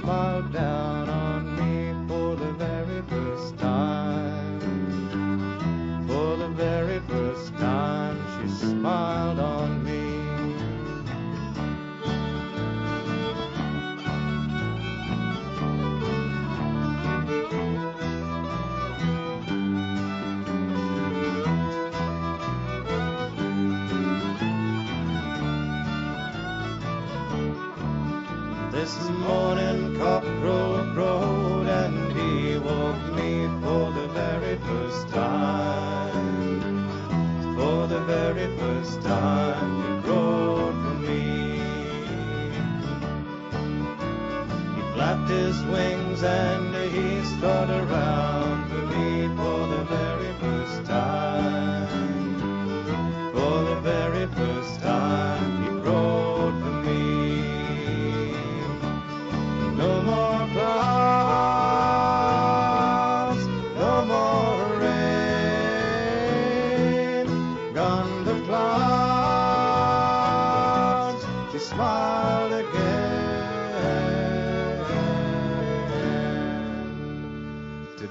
smiled 0.00 0.50
down 0.50 0.97
smiled 8.78 9.40
on 9.40 9.82
me. 9.82 9.98
This 28.70 29.08
morning 29.10 29.96
crowed 29.96 30.94
and 30.94 31.37
first 38.58 39.00
time 39.02 40.02
for 40.02 40.72
me. 41.02 41.60
He 44.74 44.82
flapped 44.94 45.30
his 45.30 45.62
wings 45.64 46.22
and 46.22 46.74
he 46.92 47.24
strutted 47.36 47.88
around 47.88 48.57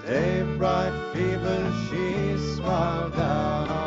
Today, 0.01 0.43
bright 0.57 0.93
Phoebus, 1.13 1.89
she 1.89 2.55
smiled 2.55 3.15
down 3.15 3.86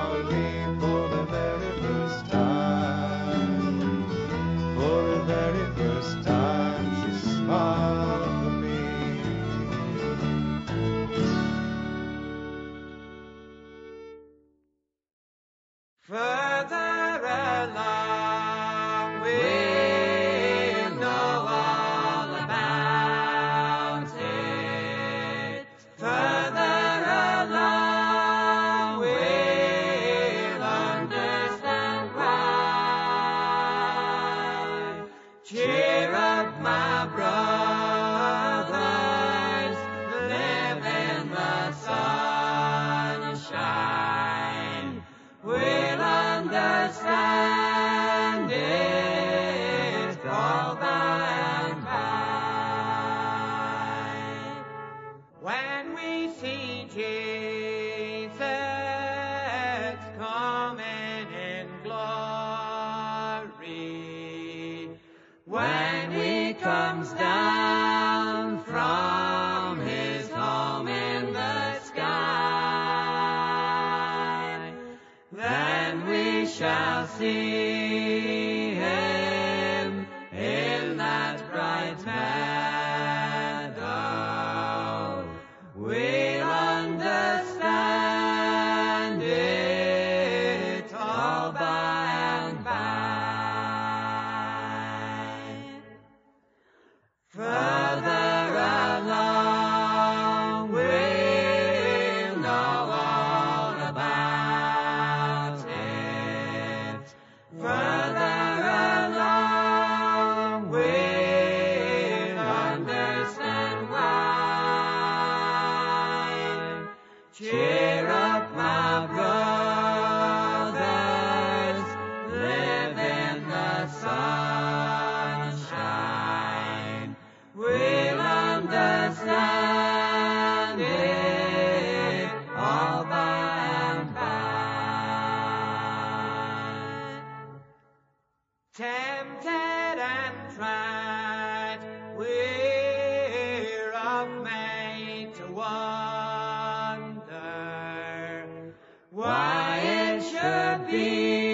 understand 150.92 151.49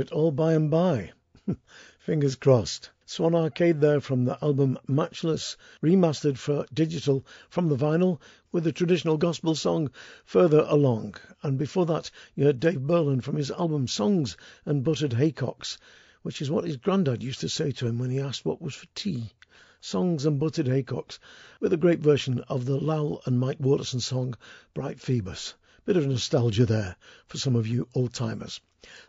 it 0.00 0.10
all 0.10 0.32
by 0.32 0.54
and 0.54 0.70
by. 0.70 1.12
Fingers 2.00 2.34
crossed. 2.34 2.90
Swan 3.06 3.34
Arcade 3.34 3.80
there 3.80 4.00
from 4.00 4.24
the 4.24 4.38
album 4.42 4.78
Matchless, 4.88 5.56
remastered 5.82 6.38
for 6.38 6.64
digital 6.72 7.26
from 7.48 7.68
the 7.68 7.76
vinyl 7.76 8.20
with 8.52 8.64
the 8.64 8.72
traditional 8.72 9.16
gospel 9.16 9.54
song 9.54 9.90
Further 10.24 10.64
Along. 10.68 11.16
And 11.42 11.58
before 11.58 11.86
that, 11.86 12.10
you 12.34 12.44
heard 12.44 12.60
Dave 12.60 12.80
Burland 12.80 13.22
from 13.24 13.36
his 13.36 13.50
album 13.50 13.88
Songs 13.88 14.36
and 14.64 14.82
Buttered 14.82 15.12
Haycocks, 15.12 15.76
which 16.22 16.40
is 16.40 16.50
what 16.50 16.64
his 16.64 16.76
granddad 16.76 17.22
used 17.22 17.40
to 17.40 17.48
say 17.48 17.72
to 17.72 17.86
him 17.86 17.98
when 17.98 18.10
he 18.10 18.20
asked 18.20 18.44
what 18.44 18.62
was 18.62 18.74
for 18.74 18.86
tea. 18.94 19.32
Songs 19.80 20.24
and 20.24 20.38
Buttered 20.38 20.68
Haycocks, 20.68 21.18
with 21.60 21.72
a 21.72 21.76
great 21.76 22.00
version 22.00 22.38
of 22.48 22.64
the 22.64 22.78
Lal 22.78 23.22
and 23.26 23.40
Mike 23.40 23.60
Waterson 23.60 24.00
song 24.00 24.36
Bright 24.72 25.00
Phoebus. 25.00 25.54
Bit 25.90 25.96
of 25.96 26.06
nostalgia 26.06 26.66
there 26.66 26.94
for 27.26 27.38
some 27.38 27.56
of 27.56 27.66
you 27.66 27.88
old 27.96 28.14
timers. 28.14 28.60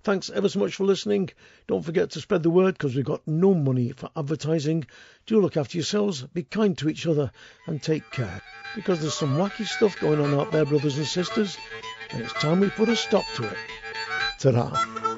Thanks 0.02 0.32
ever 0.32 0.50
so 0.50 0.58
much 0.58 0.74
for 0.74 0.84
listening. 0.84 1.30
Don't 1.68 1.86
forget 1.86 2.10
to 2.10 2.20
spread 2.20 2.42
the 2.42 2.50
word 2.50 2.74
because 2.74 2.96
we've 2.96 3.06
got 3.06 3.22
no 3.28 3.54
money 3.54 3.92
for 3.92 4.10
advertising. 4.16 4.88
Do 5.28 5.40
look 5.42 5.58
after 5.58 5.78
yourselves, 5.78 6.24
be 6.24 6.42
kind 6.42 6.76
to 6.80 6.90
each 6.90 7.06
other, 7.06 7.32
and 7.68 7.84
take 7.84 8.10
care 8.10 8.42
because 8.74 9.00
there's 9.00 9.14
some 9.14 9.38
wacky 9.38 9.68
stuff 9.68 10.00
going 10.00 10.22
on 10.22 10.34
out 10.34 10.52
there, 10.52 10.66
brothers 10.66 10.98
and 10.98 11.06
sisters, 11.06 11.56
and 12.10 12.24
it's 12.24 12.34
time 12.34 12.62
we 12.62 12.72
put 12.72 12.90
a 12.90 12.96
stop 12.96 13.26
to 13.36 13.44
it. 13.44 13.58
Ta-da. 14.40 15.11